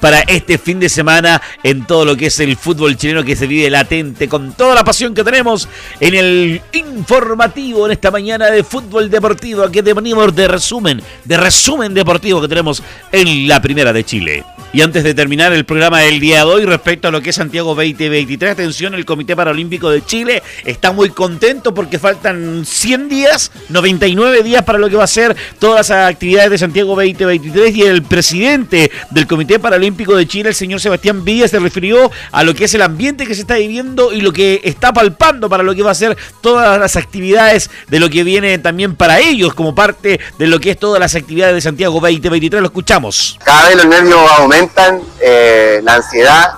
para 0.00 0.20
este 0.20 0.58
fin 0.58 0.80
de 0.80 0.88
semana 0.88 1.40
en 1.62 1.86
todo 1.86 2.04
lo 2.04 2.16
que 2.16 2.26
es 2.26 2.40
el 2.40 2.56
fútbol 2.56 2.96
chileno 2.96 3.22
que 3.22 3.36
se 3.36 3.46
vive 3.46 3.70
latente 3.70 4.28
con 4.28 4.52
toda 4.52 4.74
la 4.74 4.84
pasión 4.84 5.14
que 5.14 5.22
tenemos 5.22 5.68
en 6.00 6.14
el 6.14 6.60
informativo 6.72 7.86
en 7.86 7.92
esta 7.92 8.10
mañana 8.10 8.50
de 8.50 8.64
fútbol 8.64 9.10
deportivo. 9.10 9.62
Aquí 9.62 9.80
venimos 9.80 10.34
de 10.34 10.48
resumen, 10.48 11.02
de 11.24 11.36
resumen 11.36 11.94
deportivo 11.94 12.40
que 12.40 12.48
tenemos 12.48 12.82
en 13.12 13.46
la 13.46 13.60
primera 13.60 13.92
de 13.92 14.04
Chile. 14.04 14.44
Y 14.72 14.82
antes 14.82 15.02
de 15.02 15.14
terminar 15.14 15.52
el 15.52 15.64
programa 15.64 15.98
del 15.98 16.20
día 16.20 16.38
de 16.38 16.44
hoy 16.44 16.64
respecto 16.64 17.08
a 17.08 17.10
lo 17.10 17.20
que 17.20 17.30
es 17.30 17.36
Santiago 17.36 17.74
2023, 17.74 18.52
atención, 18.52 18.94
el 18.94 19.04
Comité 19.04 19.34
Paralímpico 19.34 19.90
de 19.90 20.04
Chile 20.04 20.44
está 20.64 20.92
muy 20.92 21.10
contento 21.10 21.74
porque 21.74 21.98
faltan 21.98 22.64
100 22.64 23.08
días, 23.08 23.50
99 23.68 24.44
días 24.44 24.62
para 24.62 24.78
lo 24.78 24.88
que 24.88 24.94
va 24.94 25.02
a 25.02 25.08
ser 25.08 25.36
todas 25.58 25.88
las 25.88 26.08
actividades 26.08 26.52
de 26.52 26.58
Santiago 26.58 26.94
2023 26.94 27.74
y 27.74 27.82
el 27.82 28.04
presidente 28.04 28.92
del 29.10 29.26
Comité 29.26 29.58
Paralímpico 29.58 29.89
de 29.96 30.26
Chile, 30.26 30.48
el 30.48 30.54
señor 30.54 30.80
Sebastián 30.80 31.24
Villa, 31.24 31.46
se 31.48 31.58
refirió 31.58 32.10
a 32.32 32.42
lo 32.42 32.54
que 32.54 32.64
es 32.64 32.74
el 32.74 32.82
ambiente 32.82 33.26
que 33.26 33.34
se 33.34 33.42
está 33.42 33.56
viviendo 33.56 34.12
y 34.12 34.20
lo 34.20 34.32
que 34.32 34.60
está 34.64 34.92
palpando 34.92 35.48
para 35.48 35.62
lo 35.62 35.74
que 35.74 35.82
va 35.82 35.90
a 35.90 35.94
ser 35.94 36.16
todas 36.40 36.78
las 36.78 36.96
actividades 36.96 37.70
de 37.88 38.00
lo 38.00 38.08
que 38.08 38.24
viene 38.24 38.58
también 38.58 38.96
para 38.96 39.18
ellos 39.18 39.54
como 39.54 39.74
parte 39.74 40.20
de 40.38 40.46
lo 40.46 40.58
que 40.58 40.70
es 40.70 40.78
todas 40.78 41.00
las 41.00 41.14
actividades 41.14 41.54
de 41.54 41.60
Santiago 41.60 41.94
2023. 42.00 42.60
Lo 42.60 42.68
escuchamos. 42.68 43.38
Cada 43.44 43.68
vez 43.68 43.76
los 43.76 43.86
nervios 43.86 44.18
aumentan 44.38 45.00
eh, 45.20 45.80
la 45.82 45.96
ansiedad, 45.96 46.54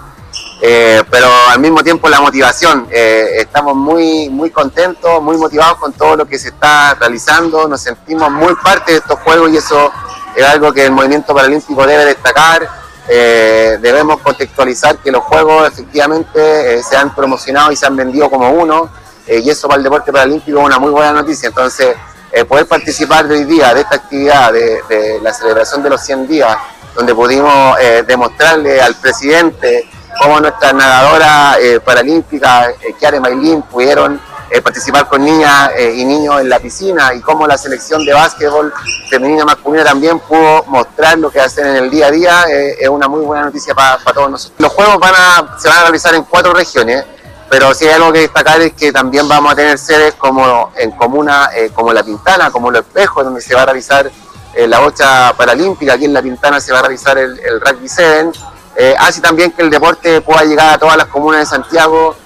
eh, 0.60 1.02
pero 1.10 1.28
al 1.48 1.58
mismo 1.58 1.82
tiempo 1.82 2.08
la 2.08 2.20
motivación. 2.20 2.86
Eh, 2.90 3.38
estamos 3.38 3.74
muy, 3.74 4.28
muy 4.28 4.50
contentos, 4.50 5.22
muy 5.22 5.36
motivados 5.36 5.78
con 5.78 5.92
todo 5.92 6.16
lo 6.16 6.26
que 6.26 6.38
se 6.38 6.48
está 6.48 6.94
realizando, 6.94 7.66
nos 7.66 7.80
sentimos 7.80 8.30
muy 8.30 8.54
parte 8.62 8.92
de 8.92 8.98
estos 8.98 9.18
juegos 9.20 9.52
y 9.52 9.56
eso 9.56 9.90
es 10.36 10.44
algo 10.44 10.72
que 10.72 10.86
el 10.86 10.92
movimiento 10.92 11.34
paralímpico 11.34 11.86
debe 11.86 12.06
destacar. 12.06 12.81
Debemos 13.12 14.20
contextualizar 14.20 14.98
que 14.98 15.10
los 15.10 15.22
juegos 15.24 15.68
efectivamente 15.68 16.82
se 16.82 16.96
han 16.96 17.14
promocionado 17.14 17.72
y 17.72 17.76
se 17.76 17.86
han 17.86 17.96
vendido 17.96 18.30
como 18.30 18.50
uno, 18.50 18.90
y 19.26 19.48
eso 19.48 19.68
para 19.68 19.78
el 19.78 19.84
deporte 19.84 20.12
paralímpico 20.12 20.58
es 20.58 20.64
una 20.64 20.78
muy 20.78 20.90
buena 20.90 21.12
noticia. 21.12 21.48
Entonces, 21.48 21.96
eh, 22.34 22.46
poder 22.46 22.66
participar 22.66 23.28
de 23.28 23.34
hoy 23.34 23.44
día 23.44 23.74
de 23.74 23.82
esta 23.82 23.96
actividad, 23.96 24.52
de, 24.54 25.20
la 25.20 25.34
celebración 25.34 25.82
de 25.82 25.90
los 25.90 26.00
100 26.00 26.26
días, 26.26 26.56
donde 26.94 27.14
pudimos 27.14 27.78
eh, 27.78 28.04
demostrarle 28.06 28.80
al 28.80 28.94
presidente 28.94 29.86
cómo 30.18 30.40
nuestras 30.40 30.72
nadadoras 30.72 31.58
eh, 31.58 31.80
paralímpicas, 31.80 32.70
eh, 32.80 32.94
Kiare 32.98 33.20
Maylin, 33.20 33.60
pudieron 33.62 34.18
participar 34.60 35.08
con 35.08 35.24
niñas 35.24 35.70
y 35.94 36.04
niños 36.04 36.40
en 36.40 36.48
la 36.48 36.58
piscina 36.58 37.14
y 37.14 37.20
cómo 37.20 37.46
la 37.46 37.56
selección 37.56 38.04
de 38.04 38.12
básquetbol 38.12 38.72
femenina 39.08 39.44
masculina 39.44 39.84
también 39.84 40.18
pudo 40.18 40.64
mostrar 40.64 41.18
lo 41.18 41.30
que 41.30 41.40
hacen 41.40 41.66
en 41.66 41.76
el 41.76 41.90
día 41.90 42.08
a 42.08 42.10
día, 42.10 42.44
es 42.78 42.88
una 42.88 43.08
muy 43.08 43.24
buena 43.24 43.44
noticia 43.44 43.74
para 43.74 43.98
todos 44.12 44.30
nosotros. 44.30 44.60
Los 44.60 44.72
juegos 44.72 44.98
van 44.98 45.14
a, 45.14 45.58
se 45.58 45.68
van 45.68 45.78
a 45.78 45.82
realizar 45.82 46.14
en 46.14 46.24
cuatro 46.24 46.52
regiones. 46.52 47.04
Pero 47.52 47.74
sí 47.74 47.86
hay 47.86 47.92
algo 47.92 48.10
que 48.10 48.20
destacar 48.20 48.62
es 48.62 48.72
que 48.72 48.90
también 48.90 49.28
vamos 49.28 49.52
a 49.52 49.54
tener 49.54 49.76
sedes 49.76 50.14
como 50.14 50.72
en 50.74 50.90
comuna, 50.92 51.50
eh, 51.54 51.70
como 51.74 51.92
La 51.92 52.02
Pintana, 52.02 52.50
como 52.50 52.70
Los 52.70 52.80
Espejos, 52.80 53.24
donde 53.24 53.42
se 53.42 53.54
va 53.54 53.60
a 53.60 53.64
realizar 53.66 54.10
eh, 54.54 54.66
la 54.66 54.78
bocha 54.78 55.34
paralímpica, 55.36 55.92
aquí 55.92 56.06
en 56.06 56.14
La 56.14 56.22
Pintana 56.22 56.62
se 56.62 56.72
va 56.72 56.78
a 56.78 56.82
realizar 56.82 57.18
el, 57.18 57.38
Rugby 57.60 57.90
7, 57.90 58.30
eh, 58.76 58.94
así 58.98 59.20
también 59.20 59.52
que 59.52 59.60
el 59.60 59.68
deporte 59.68 60.22
pueda 60.22 60.44
llegar 60.44 60.72
a 60.72 60.78
todas 60.78 60.96
las 60.96 61.08
comunas 61.08 61.40
de 61.40 61.46
Santiago, 61.46 62.16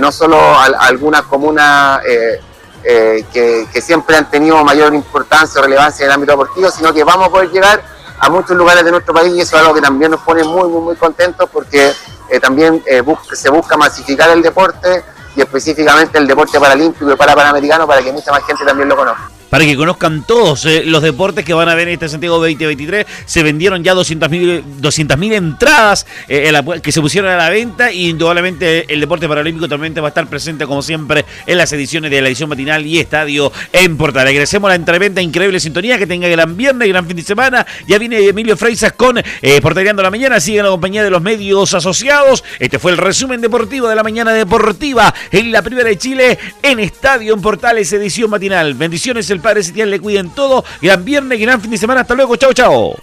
no 0.00 0.12
solo 0.12 0.36
a, 0.36 0.64
algunas 0.64 1.22
comunas 1.22 2.00
que, 2.02 3.66
que, 3.72 3.80
siempre 3.80 4.16
han 4.16 4.30
tenido 4.30 4.62
mayor 4.64 4.94
importancia 4.94 5.60
o 5.60 5.64
relevancia 5.64 6.04
en 6.04 6.10
el 6.10 6.14
ámbito 6.14 6.32
deportivo, 6.32 6.70
sino 6.70 6.92
que 6.92 7.04
vamos 7.04 7.28
a 7.28 7.30
poder 7.30 7.50
llegar 7.50 7.82
a 8.22 8.30
muchos 8.30 8.56
lugares 8.56 8.84
de 8.84 8.92
nuestro 8.92 9.12
país 9.12 9.32
y 9.34 9.40
eso 9.40 9.56
es 9.56 9.62
algo 9.62 9.74
que 9.74 9.80
también 9.80 10.12
nos 10.12 10.20
pone 10.20 10.44
muy, 10.44 10.68
muy, 10.68 10.80
muy 10.80 10.96
contentos 10.96 11.48
porque 11.52 11.92
eh, 12.28 12.38
también 12.38 12.80
eh, 12.86 13.02
se 13.32 13.50
busca 13.50 13.76
masificar 13.76 14.30
el 14.30 14.42
deporte 14.42 15.04
y 15.34 15.40
específicamente 15.40 16.18
el 16.18 16.28
deporte 16.28 16.60
paralímpico 16.60 17.10
y 17.10 17.16
para 17.16 17.34
panamericano 17.34 17.84
para 17.84 18.00
que 18.00 18.12
mucha 18.12 18.30
más 18.30 18.44
gente 18.44 18.64
también 18.64 18.88
lo 18.88 18.96
conozca 18.96 19.31
para 19.52 19.66
que 19.66 19.76
conozcan 19.76 20.24
todos 20.26 20.64
eh, 20.64 20.82
los 20.86 21.02
deportes 21.02 21.44
que 21.44 21.52
van 21.52 21.68
a 21.68 21.74
ver 21.74 21.86
en 21.88 21.92
este 21.92 22.08
Santiago 22.08 22.36
2023. 22.36 23.04
Se 23.26 23.42
vendieron 23.42 23.84
ya 23.84 23.92
200.000 23.92 24.62
200 24.78 25.22
entradas 25.30 26.06
eh, 26.26 26.50
que 26.82 26.90
se 26.90 27.02
pusieron 27.02 27.30
a 27.30 27.36
la 27.36 27.50
venta 27.50 27.92
y 27.92 28.08
indudablemente 28.08 28.90
el 28.90 28.98
deporte 28.98 29.28
paralímpico 29.28 29.68
también 29.68 29.92
va 29.98 30.06
a 30.06 30.08
estar 30.08 30.26
presente 30.26 30.64
como 30.64 30.80
siempre 30.80 31.26
en 31.44 31.58
las 31.58 31.70
ediciones 31.74 32.10
de 32.10 32.22
la 32.22 32.28
edición 32.28 32.48
matinal 32.48 32.86
y 32.86 32.98
estadio 32.98 33.52
en 33.74 33.98
Portal. 33.98 34.26
Agradecemos 34.26 34.70
la 34.70 34.74
entreventa, 34.74 35.20
increíble 35.20 35.60
sintonía, 35.60 35.98
que 35.98 36.06
tenga 36.06 36.28
gran 36.28 36.56
viernes, 36.56 36.88
gran 36.88 37.06
fin 37.06 37.16
de 37.16 37.22
semana. 37.22 37.66
Ya 37.86 37.98
viene 37.98 38.26
Emilio 38.26 38.56
Freisas 38.56 38.92
con 38.92 39.18
eh, 39.18 39.60
Portaleando 39.60 40.02
la 40.02 40.10
Mañana, 40.10 40.40
sigue 40.40 40.60
en 40.60 40.64
la 40.64 40.70
compañía 40.70 41.04
de 41.04 41.10
los 41.10 41.20
medios 41.20 41.74
asociados. 41.74 42.42
Este 42.58 42.78
fue 42.78 42.92
el 42.92 42.96
resumen 42.96 43.42
deportivo 43.42 43.86
de 43.86 43.96
la 43.96 44.02
mañana 44.02 44.32
deportiva 44.32 45.14
en 45.30 45.52
la 45.52 45.60
Primera 45.60 45.90
de 45.90 45.98
Chile 45.98 46.38
en 46.62 46.80
Estadio 46.80 47.34
en 47.34 47.42
Portales, 47.42 47.92
edición 47.92 48.30
matinal. 48.30 48.72
Bendiciones 48.72 49.28
el 49.28 49.41
Padre 49.42 49.62
Setial 49.62 49.90
le 49.90 50.00
cuiden 50.00 50.30
todo. 50.30 50.64
Gran 50.80 51.04
viernes, 51.04 51.40
gran 51.40 51.60
fin 51.60 51.70
de 51.70 51.78
semana. 51.78 52.02
Hasta 52.02 52.14
luego. 52.14 52.36
Chao, 52.36 52.52
chao. 52.52 52.94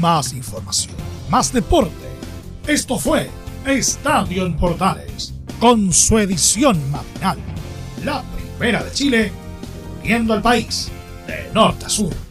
Más 0.00 0.32
información, 0.32 0.94
más 1.28 1.52
deporte. 1.52 1.92
Esto 2.66 2.98
fue 2.98 3.30
Estadio 3.66 4.46
en 4.46 4.56
Portales, 4.56 5.34
con 5.60 5.92
su 5.92 6.18
edición 6.18 6.78
matinal. 6.90 7.38
La 8.04 8.22
primera 8.22 8.82
de 8.82 8.92
Chile, 8.92 9.32
viendo 10.02 10.34
al 10.34 10.42
país 10.42 10.88
de 11.26 11.50
norte 11.52 11.86
a 11.86 11.88
sur. 11.88 12.27